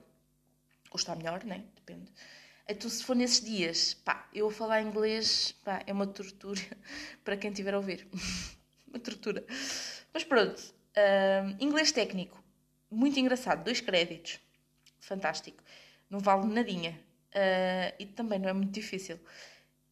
ou 0.91 0.97
está 0.97 1.15
melhor, 1.15 1.45
né? 1.45 1.65
Depende. 1.75 2.13
Então, 2.69 2.91
se 2.91 3.05
for 3.05 3.15
nesses 3.15 3.45
dias, 3.45 3.95
pá, 3.95 4.29
eu 4.33 4.51
falar 4.51 4.83
inglês, 4.83 5.53
pá, 5.65 5.83
é 5.87 5.93
uma 5.93 6.07
tortura 6.07 6.61
para 7.25 7.37
quem 7.37 7.51
estiver 7.51 7.75
a 7.75 7.77
ouvir. 7.77 8.07
uma 8.89 8.99
tortura. 8.99 9.45
Mas 10.13 10.25
pronto, 10.25 10.61
uh, 10.61 11.57
inglês 11.63 11.93
técnico, 11.93 12.43
muito 12.91 13.19
engraçado, 13.21 13.65
dois 13.65 13.81
créditos, 13.81 14.41
fantástico, 14.99 15.63
não 16.09 16.19
vale 16.19 16.47
nadinha 16.47 16.99
uh, 17.35 17.95
e 17.99 18.07
também 18.07 18.39
não 18.39 18.49
é 18.49 18.53
muito 18.53 18.73
difícil. 18.73 19.19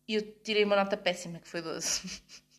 E 0.07 0.15
eu 0.15 0.23
tirei 0.43 0.65
uma 0.65 0.77
nota 0.77 0.97
péssima, 0.97 1.39
que 1.39 1.49
foi 1.49 1.63
12. 1.63 2.23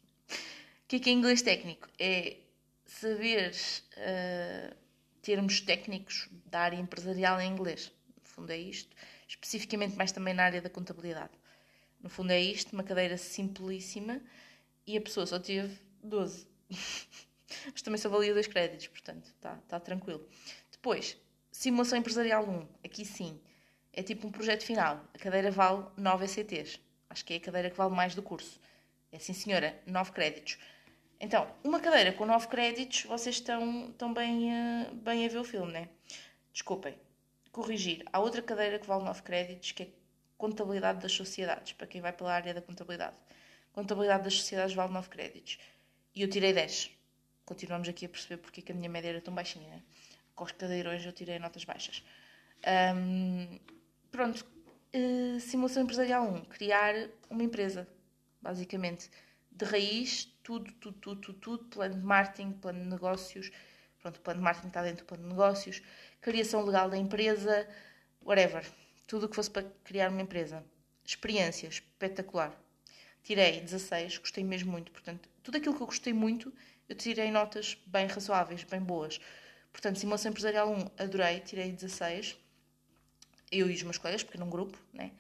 o 0.86 0.88
que 0.88 0.98
é 0.98 1.00
que 1.00 1.10
é 1.10 1.14
inglês 1.14 1.42
técnico? 1.42 1.90
É 1.98 2.38
saber 2.86 3.52
uh, 3.98 4.76
termos 5.20 5.60
técnicos 5.60 6.30
da 6.46 6.60
área 6.60 6.78
empresarial 6.78 7.42
em 7.42 7.52
inglês. 7.52 7.92
No 8.16 8.24
fundo 8.24 8.52
é 8.52 8.58
isto. 8.58 8.96
Especificamente 9.28 9.96
mais 9.96 10.12
também 10.12 10.36
na 10.36 10.44
área 10.44 10.62
da 10.62 10.70
contabilidade. 10.70 11.34
No 12.00 12.08
fundo 12.08 12.30
é 12.30 12.40
isto, 12.40 12.72
uma 12.74 12.84
cadeira 12.84 13.18
simplíssima 13.18 14.22
e 14.86 14.96
a 14.96 15.02
pessoa 15.02 15.26
só 15.26 15.40
teve 15.40 15.76
12. 16.04 16.46
Mas 17.72 17.82
também 17.82 17.98
só 17.98 18.08
valia 18.08 18.32
dois 18.32 18.46
créditos, 18.46 18.86
portanto, 18.88 19.26
está 19.26 19.56
tá 19.68 19.80
tranquilo. 19.80 20.30
Depois, 20.72 21.18
simulação 21.52 21.98
empresarial 21.98 22.48
1. 22.48 22.68
Aqui 22.84 23.04
sim, 23.04 23.42
é 23.92 24.04
tipo 24.04 24.28
um 24.28 24.32
projeto 24.32 24.64
final. 24.64 25.04
A 25.16 25.18
cadeira 25.18 25.50
vale 25.50 25.84
9 25.98 26.26
ECTs. 26.26 26.80
Acho 27.10 27.26
que 27.26 27.34
é 27.34 27.38
a 27.38 27.40
cadeira 27.40 27.72
que 27.72 27.78
vale 27.78 27.96
mais 27.96 28.14
do 28.14 28.22
curso. 28.22 28.60
É 29.12 29.18
sim, 29.18 29.34
senhora, 29.34 29.76
9 29.88 30.12
créditos. 30.12 30.60
Então, 31.20 31.48
uma 31.64 31.80
cadeira 31.80 32.12
com 32.12 32.26
9 32.26 32.48
créditos, 32.48 33.04
vocês 33.04 33.36
estão, 33.36 33.90
estão 33.90 34.14
bem, 34.14 34.50
uh, 34.52 34.96
bem 34.96 35.26
a 35.26 35.30
ver 35.30 35.38
o 35.38 35.44
filme, 35.44 35.72
né? 35.72 35.90
Desculpem. 36.52 36.96
Corrigir. 37.52 38.04
Há 38.12 38.20
outra 38.20 38.42
cadeira 38.42 38.80
que 38.80 38.86
vale 38.86 39.04
9 39.04 39.22
créditos, 39.22 39.72
que 39.72 39.84
é 39.84 39.88
Contabilidade 40.38 41.02
das 41.02 41.14
Sociedades, 41.14 41.72
para 41.74 41.88
quem 41.88 42.02
vai 42.02 42.12
pela 42.12 42.34
área 42.34 42.54
da 42.54 42.62
contabilidade. 42.62 43.16
Contabilidade 43.72 44.24
das 44.26 44.38
Sociedades 44.38 44.76
vale 44.76 44.92
9 44.92 45.10
créditos. 45.10 45.58
E 46.14 46.22
eu 46.22 46.30
tirei 46.30 46.54
10. 46.54 46.92
Continuamos 47.46 47.88
aqui 47.88 48.06
a 48.06 48.10
perceber 48.10 48.38
porque 48.38 48.62
que 48.62 48.72
a 48.72 48.76
minha 48.76 48.90
média 48.90 49.10
era 49.10 49.22
tão 49.22 49.34
baixinha. 49.34 49.70
Né? 49.70 49.82
Com 50.36 50.44
os 50.44 50.52
cadeirões 50.52 51.06
eu 51.06 51.14
tirei 51.14 51.40
notas 51.40 51.64
baixas. 51.64 52.04
Um, 52.96 53.60
pronto. 54.12 54.46
Uh, 54.94 55.40
simulação 55.40 55.84
empresarial 55.84 56.26
1. 56.26 56.46
Criar 56.46 56.94
uma 57.30 57.44
empresa, 57.44 57.88
basicamente. 58.42 59.10
De 59.52 59.64
raiz, 59.64 60.30
tudo, 60.46 60.72
tudo, 60.74 60.98
tudo, 61.00 61.22
tudo, 61.22 61.40
tudo. 61.40 61.66
Plano 61.66 61.96
de 61.96 62.06
marketing, 62.06 62.52
plano 62.52 62.84
de 62.84 62.90
negócios. 62.90 63.52
Pronto, 64.00 64.22
plano 64.22 64.40
de 64.40 64.44
marketing 64.44 64.68
está 64.68 64.84
dentro 64.84 65.04
do 65.04 65.08
plano 65.08 65.24
de 65.24 65.30
negócios. 65.30 65.82
Criação 66.22 66.64
legal 66.64 66.88
da 66.88 66.98
empresa. 66.98 67.68
Whatever. 68.24 68.64
Tudo 69.08 69.26
o 69.26 69.30
que 69.30 69.36
fosse 69.36 69.50
para 69.50 69.64
criar 69.84 70.12
uma 70.12 70.22
empresa. 70.22 70.64
Experiência 71.04 71.68
espetacular. 71.68 72.56
Tirei 73.24 73.60
16, 73.60 74.20
gostei 74.20 74.44
mesmo 74.44 74.72
muito. 74.72 74.92
Portanto, 74.92 75.28
tudo 75.42 75.58
aquilo 75.58 75.76
que 75.76 75.82
eu 75.82 75.88
gostei 75.88 76.14
muito, 76.14 76.54
eu 76.88 76.96
tirei 76.96 77.32
notas 77.32 77.76
bem 77.88 78.06
razoáveis, 78.06 78.64
bem 78.64 78.80
boas. 78.80 79.20
Portanto, 79.72 79.98
simulação 79.98 80.30
empresarial 80.30 80.72
1, 80.72 80.92
adorei, 81.00 81.40
tirei 81.40 81.72
16. 81.72 82.38
Eu 83.52 83.70
e 83.70 83.74
os 83.74 83.82
meus 83.82 83.98
colegas, 83.98 84.24
porque 84.24 84.38
num 84.38 84.50
grupo, 84.50 84.78
né? 84.94 85.12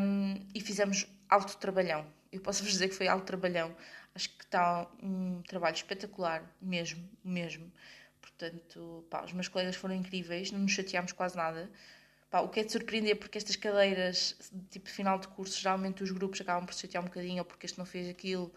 Um, 0.00 0.46
e 0.54 0.60
fizemos 0.60 1.06
alto 1.28 1.56
trabalhão. 1.56 2.06
Eu 2.32 2.40
posso 2.40 2.62
vos 2.62 2.72
dizer 2.72 2.88
que 2.88 2.94
foi 2.94 3.08
alto 3.08 3.26
trabalhão. 3.26 3.74
Acho 4.14 4.28
que 4.30 4.44
está 4.44 4.86
um 5.02 5.42
trabalho 5.42 5.74
espetacular, 5.74 6.44
mesmo, 6.60 7.08
mesmo. 7.24 7.72
Portanto, 8.20 9.04
pá, 9.10 9.24
os 9.24 9.32
meus 9.32 9.48
colegas 9.48 9.76
foram 9.76 9.94
incríveis, 9.94 10.50
não 10.50 10.60
nos 10.60 10.72
chateámos 10.72 11.12
quase 11.12 11.36
nada. 11.36 11.70
Pá, 12.30 12.40
o 12.40 12.48
que 12.48 12.60
é 12.60 12.64
de 12.64 12.72
surpreender, 12.72 13.16
porque 13.16 13.38
estas 13.38 13.56
cadeiras, 13.56 14.36
tipo 14.70 14.88
final 14.88 15.18
de 15.18 15.28
curso, 15.28 15.60
geralmente 15.60 16.02
os 16.02 16.10
grupos 16.10 16.40
acabam 16.40 16.64
por 16.64 16.74
se 16.74 16.82
chatear 16.82 17.02
um 17.02 17.06
bocadinho, 17.06 17.38
ou 17.40 17.44
porque 17.44 17.66
este 17.66 17.78
não 17.78 17.86
fez 17.86 18.08
aquilo, 18.08 18.52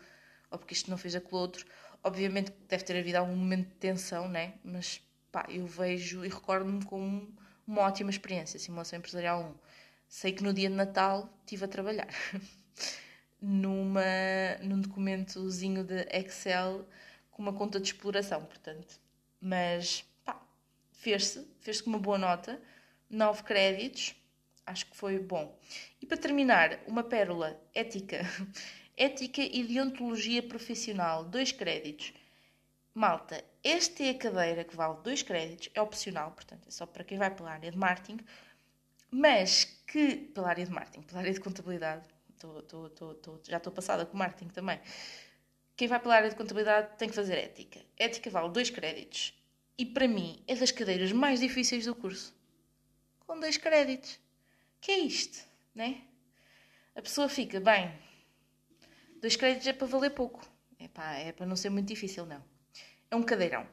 ou 0.52 0.60
porque 0.60 0.74
este 0.74 0.90
não 0.90 0.98
fez 0.98 1.16
aquilo 1.16 1.40
outro. 1.40 1.66
Obviamente 2.04 2.54
deve 2.70 2.84
ter 2.84 2.98
havido 3.00 3.18
algum 3.18 3.36
momento 3.36 3.68
de 3.68 3.76
tensão, 3.76 4.28
né? 4.30 4.54
Mas 4.64 5.02
pá, 5.32 5.46
eu 5.50 5.66
vejo 5.66 6.24
e 6.24 6.30
recordo-me 6.30 6.86
com 6.86 7.28
uma 7.68 7.82
ótima 7.82 8.10
experiência, 8.10 8.60
Simulação 8.60 9.00
Empresarial 9.00 9.42
1. 9.42 9.56
Sei 10.08 10.32
que 10.32 10.44
no 10.44 10.54
dia 10.54 10.70
de 10.70 10.76
Natal 10.76 11.30
estive 11.42 11.66
a 11.66 11.68
trabalhar 11.68 12.08
numa, 13.46 14.02
num 14.62 14.82
documentozinho 14.82 15.84
de 15.84 16.08
Excel 16.12 16.84
com 17.30 17.44
uma 17.44 17.54
conta 17.54 17.80
de 17.80 17.88
exploração, 17.88 18.44
portanto. 18.44 19.00
Mas, 19.40 20.04
pá, 20.24 20.42
fez-se, 20.94 21.48
fez-se 21.60 21.84
com 21.84 21.92
uma 21.92 22.00
boa 22.00 22.18
nota, 22.18 22.60
9 23.08 23.44
créditos, 23.44 24.16
acho 24.66 24.88
que 24.88 24.98
foi 24.98 25.20
bom. 25.20 25.56
E 26.02 26.08
para 26.08 26.18
terminar, 26.18 26.80
uma 26.88 27.04
pérola, 27.04 27.60
ética. 27.74 28.22
Ética 28.98 29.42
e 29.42 29.62
deontologia 29.66 30.42
profissional, 30.42 31.26
2 31.26 31.52
créditos. 31.52 32.14
Malta, 32.94 33.44
esta 33.62 34.04
é 34.04 34.12
a 34.12 34.18
cadeira 34.18 34.64
que 34.64 34.74
vale 34.74 35.02
2 35.04 35.22
créditos, 35.22 35.70
é 35.76 35.82
opcional, 35.82 36.32
portanto, 36.32 36.66
é 36.70 36.72
só 36.72 36.86
para 36.86 37.04
quem 37.04 37.18
vai 37.18 37.30
pela 37.30 37.52
área 37.52 37.70
de 37.70 37.78
marketing, 37.78 38.24
mas 39.12 39.66
que, 39.86 40.16
pela 40.16 40.48
área 40.48 40.66
de 40.66 40.72
marketing, 40.72 41.02
pela 41.02 41.20
área 41.20 41.34
de 41.34 41.42
contabilidade, 41.42 42.15
tô, 42.64 42.90
tô, 42.90 43.14
tô, 43.16 43.40
já 43.44 43.58
estou 43.58 43.72
passada 43.72 44.06
com 44.06 44.18
marketing 44.18 44.50
também, 44.50 44.80
quem 45.76 45.88
vai 45.88 46.00
pela 46.00 46.16
área 46.16 46.30
de 46.30 46.36
contabilidade 46.36 46.98
tem 46.98 47.10
que 47.10 47.16
fazer 47.16 47.38
ética. 47.38 47.82
Ética 47.98 48.30
vale 48.30 48.50
2 48.50 48.70
créditos. 48.70 49.34
E 49.78 49.86
para 49.86 50.08
mim 50.08 50.42
é 50.48 50.56
das 50.56 50.72
cadeiras 50.72 51.12
mais 51.12 51.40
difíceis 51.40 51.86
do 51.86 51.94
curso. 51.94 52.34
Com 53.28 53.40
2 53.40 53.58
créditos. 53.58 54.20
Que 54.80 54.92
é 54.92 55.00
isto, 55.00 55.46
né? 55.74 56.02
A 56.96 57.02
pessoa 57.02 57.28
fica, 57.28 57.60
bem, 57.60 57.92
2 59.22 59.36
créditos 59.36 59.68
é 59.68 59.74
para 59.74 59.88
valer 59.88 60.12
pouco. 60.12 60.48
É, 60.80 61.30
é 61.30 61.32
para 61.32 61.46
não 61.46 61.56
ser 61.56 61.70
muito 61.70 61.88
difícil, 61.88 62.26
não. 62.26 62.42
É 63.12 63.16
um 63.16 63.24
cadeirão. 63.24 63.68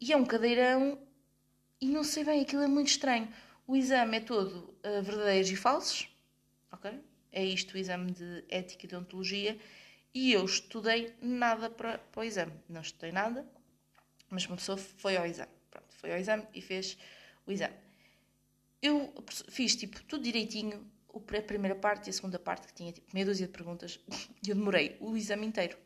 E 0.00 0.12
é 0.12 0.16
um 0.16 0.24
cadeirão 0.24 0.98
e 1.80 1.86
não 1.86 2.02
sei 2.02 2.24
bem, 2.24 2.40
aquilo 2.42 2.62
é 2.62 2.66
muito 2.66 2.88
estranho. 2.88 3.32
O 3.66 3.76
exame 3.76 4.16
é 4.16 4.20
todo 4.20 4.74
uh, 4.84 5.02
verdadeiros 5.02 5.50
e 5.50 5.56
falsos, 5.56 6.08
ok? 6.72 7.00
É 7.32 7.44
isto 7.44 7.74
o 7.74 7.78
exame 7.78 8.12
de 8.12 8.44
ética 8.48 8.86
e 8.86 8.88
deontologia. 8.88 9.58
E 10.14 10.32
eu 10.32 10.44
estudei 10.44 11.14
nada 11.20 11.70
para, 11.70 11.98
para 11.98 12.20
o 12.20 12.24
exame. 12.24 12.52
Não 12.68 12.80
estudei 12.80 13.12
nada, 13.12 13.46
mas 14.30 14.46
uma 14.46 14.56
pessoa 14.56 14.76
foi 14.76 15.16
ao 15.16 15.26
exame. 15.26 15.52
Pronto, 15.70 15.94
foi 15.96 16.12
ao 16.12 16.18
exame 16.18 16.44
e 16.54 16.60
fez 16.60 16.96
o 17.46 17.52
exame. 17.52 17.74
Eu 18.80 19.12
fiz 19.48 19.74
tipo 19.76 20.02
tudo 20.04 20.22
direitinho, 20.22 20.86
a 21.14 21.42
primeira 21.42 21.74
parte 21.74 22.06
e 22.06 22.10
a 22.10 22.12
segunda 22.12 22.38
parte, 22.38 22.68
que 22.68 22.74
tinha 22.74 22.92
tipo 22.92 23.08
meia 23.12 23.26
dúzia 23.26 23.46
de 23.46 23.52
perguntas, 23.52 23.98
e 24.42 24.50
eu 24.50 24.54
demorei 24.54 24.96
o 25.00 25.16
exame 25.16 25.46
inteiro. 25.46 25.76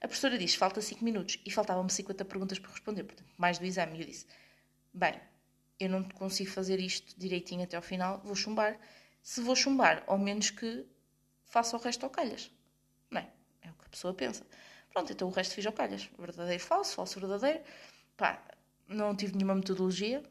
A 0.00 0.08
professora 0.08 0.36
disse: 0.36 0.56
falta 0.56 0.80
5 0.80 1.04
minutos 1.04 1.38
e 1.44 1.50
faltavam-me 1.50 1.90
50 1.90 2.24
perguntas 2.24 2.58
para 2.58 2.70
responder, 2.70 3.04
portanto, 3.04 3.28
mais 3.38 3.58
do 3.58 3.64
exame. 3.64 3.98
E 3.98 4.00
eu 4.02 4.06
disse: 4.06 4.26
bem, 4.92 5.14
eu 5.78 5.88
não 5.88 6.02
consigo 6.04 6.50
fazer 6.50 6.80
isto 6.80 7.18
direitinho 7.18 7.64
até 7.64 7.76
ao 7.76 7.82
final, 7.82 8.20
vou 8.24 8.34
chumbar. 8.34 8.78
Se 9.22 9.40
vou 9.40 9.54
chumbar, 9.54 10.02
ao 10.06 10.18
menos 10.18 10.50
que 10.50 10.84
faça 11.44 11.76
o 11.76 11.80
resto 11.80 12.04
ao 12.04 12.10
calhas. 12.10 12.50
Não 13.10 13.20
é? 13.20 13.30
É 13.62 13.70
o 13.70 13.74
que 13.74 13.86
a 13.86 13.88
pessoa 13.88 14.12
pensa. 14.12 14.44
Pronto, 14.92 15.12
então 15.12 15.28
o 15.28 15.30
resto 15.30 15.54
fiz 15.54 15.64
ao 15.66 15.72
calhas. 15.72 16.10
Verdadeiro, 16.18 16.62
falso, 16.62 16.96
falso, 16.96 17.20
verdadeiro. 17.20 17.60
Pá, 18.16 18.42
não 18.88 19.14
tive 19.16 19.34
nenhuma 19.34 19.54
metodologia, 19.54 20.22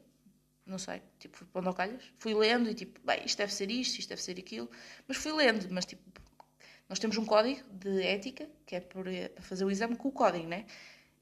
não 0.64 0.78
sei, 0.78 1.02
tipo, 1.18 1.36
fui 1.36 1.46
pondo 1.46 1.68
ao 1.68 1.74
calhas. 1.74 2.02
Fui 2.18 2.34
lendo 2.34 2.70
e 2.70 2.74
tipo, 2.74 3.00
bem, 3.04 3.24
isto 3.24 3.38
deve 3.38 3.52
ser 3.52 3.70
isto, 3.70 3.98
isto 3.98 4.08
deve 4.08 4.22
ser 4.22 4.38
aquilo. 4.38 4.70
Mas 5.08 5.16
fui 5.16 5.32
lendo, 5.32 5.68
mas 5.70 5.84
tipo, 5.84 6.02
nós 6.88 6.98
temos 6.98 7.16
um 7.16 7.24
código 7.24 7.62
de 7.70 8.02
ética, 8.02 8.48
que 8.66 8.76
é 8.76 8.80
para 8.80 9.10
fazer 9.40 9.64
o 9.64 9.70
exame 9.70 9.96
com 9.96 10.08
o 10.08 10.12
código, 10.12 10.46
né? 10.46 10.66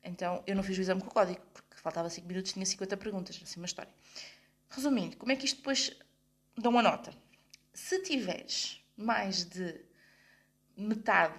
Então, 0.03 0.43
eu 0.47 0.57
não 0.57 0.63
fiz 0.63 0.77
o 0.79 0.81
exame 0.81 1.01
com 1.01 1.09
o 1.09 1.11
código, 1.11 1.41
porque 1.53 1.77
faltava 1.77 2.09
5 2.11 2.27
minutos, 2.27 2.53
tinha 2.53 2.65
50 2.67 2.97
perguntas, 2.97 3.41
assim 3.43 3.61
uma 3.61 3.67
história. 3.67 3.93
Resumindo, 4.69 5.17
como 5.17 5.33
é 5.33 5.37
que 5.37 5.45
isto 5.45 5.57
depois 5.59 5.97
dá 6.57 6.69
uma 6.69 6.83
nota? 6.83 7.13
Se 7.73 8.03
tiveres 8.03 8.85
mais 8.97 9.45
de 9.45 9.81
metade, 10.77 11.39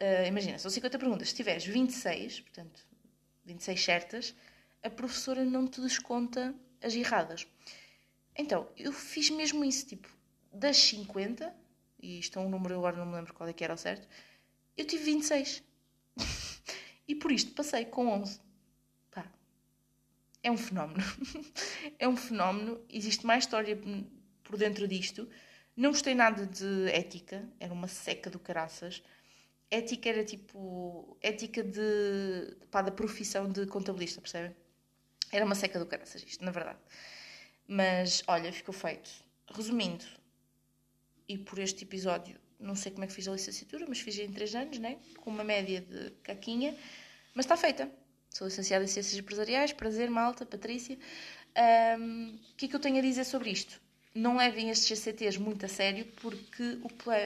uh, 0.00 0.26
imagina, 0.26 0.58
são 0.58 0.70
50 0.70 0.98
perguntas, 0.98 1.28
se 1.28 1.34
tiveres 1.34 1.64
26, 1.64 2.40
portanto, 2.40 2.86
26 3.44 3.84
certas, 3.84 4.34
a 4.82 4.90
professora 4.90 5.44
não 5.44 5.66
te 5.66 5.80
desconta 5.80 6.54
as 6.82 6.94
erradas. 6.94 7.46
Então, 8.36 8.68
eu 8.76 8.92
fiz 8.92 9.30
mesmo 9.30 9.64
isso, 9.64 9.86
tipo, 9.86 10.08
das 10.52 10.76
50, 10.76 11.54
e 12.00 12.18
isto 12.18 12.38
é 12.38 12.42
um 12.42 12.48
número, 12.48 12.74
agora 12.76 12.96
não 12.96 13.06
me 13.06 13.14
lembro 13.14 13.32
qual 13.34 13.48
é 13.48 13.52
que 13.52 13.64
era 13.64 13.74
o 13.74 13.78
certo, 13.78 14.06
eu 14.76 14.86
tive 14.86 15.04
26. 15.04 15.62
e 17.08 17.14
por 17.14 17.32
isto 17.32 17.52
passei 17.52 17.84
com 17.84 18.08
11. 18.08 18.40
Pá, 19.10 19.26
é 20.42 20.50
um 20.50 20.56
fenómeno. 20.56 21.02
é 21.98 22.08
um 22.08 22.16
fenómeno. 22.16 22.84
Existe 22.88 23.24
mais 23.24 23.44
história 23.44 23.76
por 24.54 24.58
dentro 24.58 24.86
disto. 24.86 25.28
Não 25.76 25.90
gostei 25.90 26.14
nada 26.14 26.46
de 26.46 26.88
ética, 26.88 27.44
era 27.58 27.72
uma 27.72 27.88
seca 27.88 28.30
do 28.30 28.38
caraças. 28.38 29.02
Ética 29.68 30.08
era 30.08 30.24
tipo. 30.24 31.18
Ética 31.20 31.64
de, 31.64 32.56
pá, 32.70 32.80
da 32.80 32.92
profissão 32.92 33.50
de 33.50 33.66
contabilista, 33.66 34.20
percebem? 34.20 34.54
Era 35.32 35.44
uma 35.44 35.56
seca 35.56 35.80
do 35.80 35.86
caraças 35.86 36.22
isto, 36.22 36.44
na 36.44 36.52
verdade. 36.52 36.78
Mas 37.66 38.22
olha, 38.28 38.52
ficou 38.52 38.72
feito. 38.72 39.10
Resumindo, 39.52 40.04
e 41.28 41.36
por 41.36 41.58
este 41.58 41.82
episódio 41.82 42.38
não 42.60 42.76
sei 42.76 42.92
como 42.92 43.04
é 43.04 43.08
que 43.08 43.12
fiz 43.12 43.26
a 43.26 43.32
licenciatura, 43.32 43.84
mas 43.88 43.98
fiz 43.98 44.16
em 44.18 44.30
3 44.30 44.54
anos, 44.54 44.78
né? 44.78 44.98
com 45.20 45.30
uma 45.30 45.42
média 45.42 45.80
de 45.80 46.10
caquinha, 46.22 46.74
mas 47.34 47.44
está 47.44 47.56
feita. 47.56 47.90
Sou 48.30 48.46
licenciada 48.46 48.84
em 48.84 48.86
Ciências 48.86 49.18
Empresariais, 49.18 49.72
prazer, 49.72 50.08
malta, 50.08 50.46
Patrícia. 50.46 50.96
Um, 51.98 52.36
o 52.52 52.56
que 52.56 52.66
é 52.66 52.68
que 52.68 52.76
eu 52.76 52.80
tenho 52.80 52.98
a 52.98 53.02
dizer 53.02 53.24
sobre 53.24 53.50
isto? 53.50 53.83
Não 54.14 54.36
levem 54.36 54.70
estes 54.70 54.86
GCTs 54.88 55.38
muito 55.38 55.66
a 55.66 55.68
sério, 55.68 56.06
porque 56.22 56.78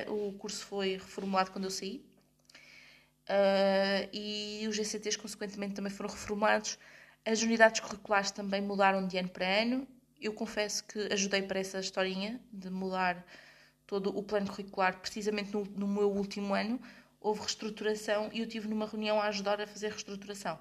o, 0.08 0.28
o 0.28 0.32
curso 0.38 0.64
foi 0.64 0.92
reformulado 0.92 1.50
quando 1.50 1.64
eu 1.64 1.70
saí. 1.70 2.02
Uh, 3.28 4.08
e 4.10 4.66
os 4.66 4.74
GCTs, 4.74 5.18
consequentemente, 5.18 5.74
também 5.74 5.92
foram 5.92 6.08
reformados. 6.08 6.78
As 7.26 7.42
unidades 7.42 7.80
curriculares 7.80 8.30
também 8.30 8.62
mudaram 8.62 9.06
de 9.06 9.18
ano 9.18 9.28
para 9.28 9.46
ano. 9.46 9.86
Eu 10.18 10.32
confesso 10.32 10.82
que 10.84 11.12
ajudei 11.12 11.42
para 11.42 11.60
essa 11.60 11.78
historinha 11.78 12.40
de 12.50 12.70
mudar 12.70 13.22
todo 13.86 14.16
o 14.16 14.22
plano 14.22 14.46
curricular, 14.48 14.98
precisamente 14.98 15.52
no, 15.52 15.64
no 15.64 15.86
meu 15.86 16.10
último 16.10 16.54
ano, 16.54 16.80
houve 17.20 17.40
reestruturação 17.40 18.30
e 18.32 18.40
eu 18.40 18.46
tive 18.46 18.68
numa 18.68 18.86
reunião 18.86 19.20
a 19.20 19.26
ajudar 19.26 19.60
a 19.60 19.66
fazer 19.66 19.88
reestruturação. 19.88 20.58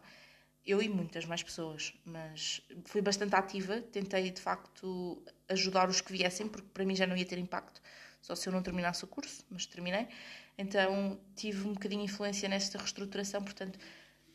Eu 0.68 0.82
e 0.82 0.90
muitas 0.90 1.24
mais 1.24 1.42
pessoas, 1.42 1.94
mas 2.04 2.62
fui 2.84 3.02
bastante 3.02 3.34
ativa, 3.34 3.82
tentei 3.82 4.30
de 4.30 4.42
facto 4.42 5.24
ajudar 5.48 5.88
os 5.88 6.02
que 6.02 6.12
viessem, 6.12 6.46
porque 6.50 6.68
para 6.74 6.84
mim 6.84 6.94
já 6.94 7.08
não 7.08 7.16
ia 7.16 7.26
ter 7.26 7.38
impacto, 7.38 7.82
só 8.22 8.36
se 8.36 8.50
eu 8.50 8.52
não 8.52 8.62
terminasse 8.62 9.02
o 9.06 9.08
curso, 9.08 9.46
mas 9.50 9.66
terminei. 9.66 10.10
Então 10.58 11.18
tive 11.38 11.66
um 11.66 11.74
bocadinho 11.74 12.06
de 12.06 12.12
influência 12.12 12.50
nesta 12.50 12.78
reestruturação, 12.78 13.42
portanto, 13.42 13.80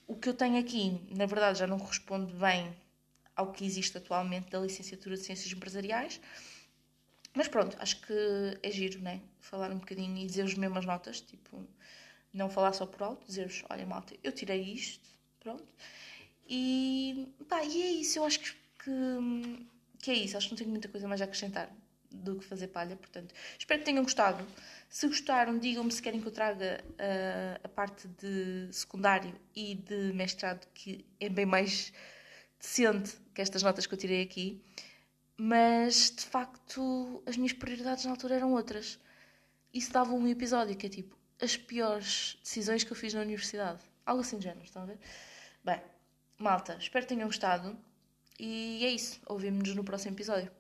o 0.06 0.16
que 0.16 0.26
eu 0.26 0.32
tenho 0.32 0.58
aqui, 0.58 1.06
na 1.14 1.26
verdade, 1.26 1.58
já 1.58 1.66
não 1.66 1.78
corresponde 1.78 2.32
bem 2.32 2.74
ao 3.36 3.52
que 3.52 3.66
existe 3.66 3.98
atualmente 3.98 4.50
da 4.50 4.58
licenciatura 4.58 5.16
de 5.16 5.22
Ciências 5.22 5.52
Empresariais, 5.52 6.18
mas 7.34 7.46
pronto, 7.46 7.76
acho 7.78 8.00
que 8.00 8.58
é 8.62 8.70
giro, 8.70 9.00
né? 9.00 9.20
Falar 9.38 9.70
um 9.70 9.78
bocadinho 9.78 10.16
e 10.16 10.26
dizer 10.26 10.44
as 10.44 10.54
mesmas 10.54 10.86
notas, 10.86 11.20
tipo, 11.20 11.66
não 12.32 12.48
falar 12.48 12.72
só 12.72 12.86
por 12.86 13.02
alto, 13.02 13.26
dizer-vos, 13.26 13.64
olha 13.68 13.84
malta, 13.84 14.14
eu 14.24 14.32
tirei 14.32 14.62
isto, 14.62 15.06
pronto. 15.38 15.66
E, 16.48 17.28
pá, 17.48 17.64
e 17.64 17.82
é 17.82 17.90
isso, 17.92 18.18
eu 18.18 18.24
acho 18.24 18.40
que, 18.40 18.52
que, 18.84 19.66
que 20.00 20.10
é 20.10 20.14
isso, 20.14 20.36
acho 20.36 20.48
que 20.48 20.52
não 20.52 20.58
tenho 20.58 20.70
muita 20.70 20.88
coisa 20.88 21.08
mais 21.08 21.20
a 21.20 21.24
acrescentar 21.24 21.70
do 22.10 22.36
que 22.36 22.44
fazer 22.44 22.68
palha, 22.68 22.94
portanto, 22.94 23.34
espero 23.58 23.80
que 23.80 23.86
tenham 23.86 24.02
gostado. 24.02 24.46
Se 24.88 25.06
gostaram, 25.06 25.58
digam-me 25.58 25.90
se 25.90 26.02
querem 26.02 26.20
que 26.20 26.26
eu 26.26 26.32
traga 26.32 26.84
uh, 26.90 27.60
a 27.64 27.68
parte 27.68 28.06
de 28.08 28.68
secundário 28.70 29.34
e 29.56 29.76
de 29.76 30.12
mestrado, 30.12 30.66
que 30.74 31.06
é 31.18 31.30
bem 31.30 31.46
mais 31.46 31.92
decente 32.60 33.16
que 33.34 33.40
estas 33.40 33.62
notas 33.62 33.86
que 33.86 33.94
eu 33.94 33.98
tirei 33.98 34.22
aqui 34.22 34.62
mas 35.36 36.12
de 36.12 36.24
facto 36.24 37.20
as 37.26 37.36
minhas 37.36 37.52
prioridades 37.52 38.04
na 38.04 38.12
altura 38.12 38.36
eram 38.36 38.52
outras. 38.52 38.98
Isso 39.74 39.92
dava 39.92 40.12
um 40.12 40.28
episódio 40.28 40.76
que 40.76 40.86
é 40.86 40.88
tipo 40.88 41.16
as 41.40 41.56
piores 41.56 42.38
decisões 42.42 42.84
que 42.84 42.92
eu 42.92 42.96
fiz 42.96 43.12
na 43.12 43.22
universidade. 43.22 43.82
Algo 44.06 44.20
assim 44.20 44.38
de 44.38 44.44
género, 44.44 44.64
estão 44.64 44.82
a 44.82 44.86
ver? 44.86 44.98
Bem, 45.64 45.80
malta, 46.42 46.76
espero 46.78 47.06
que 47.06 47.14
tenham 47.14 47.28
gostado 47.28 47.78
e 48.38 48.84
é 48.84 48.90
isso. 48.90 49.20
Ouvimos-nos 49.26 49.74
no 49.76 49.84
próximo 49.84 50.14
episódio. 50.14 50.50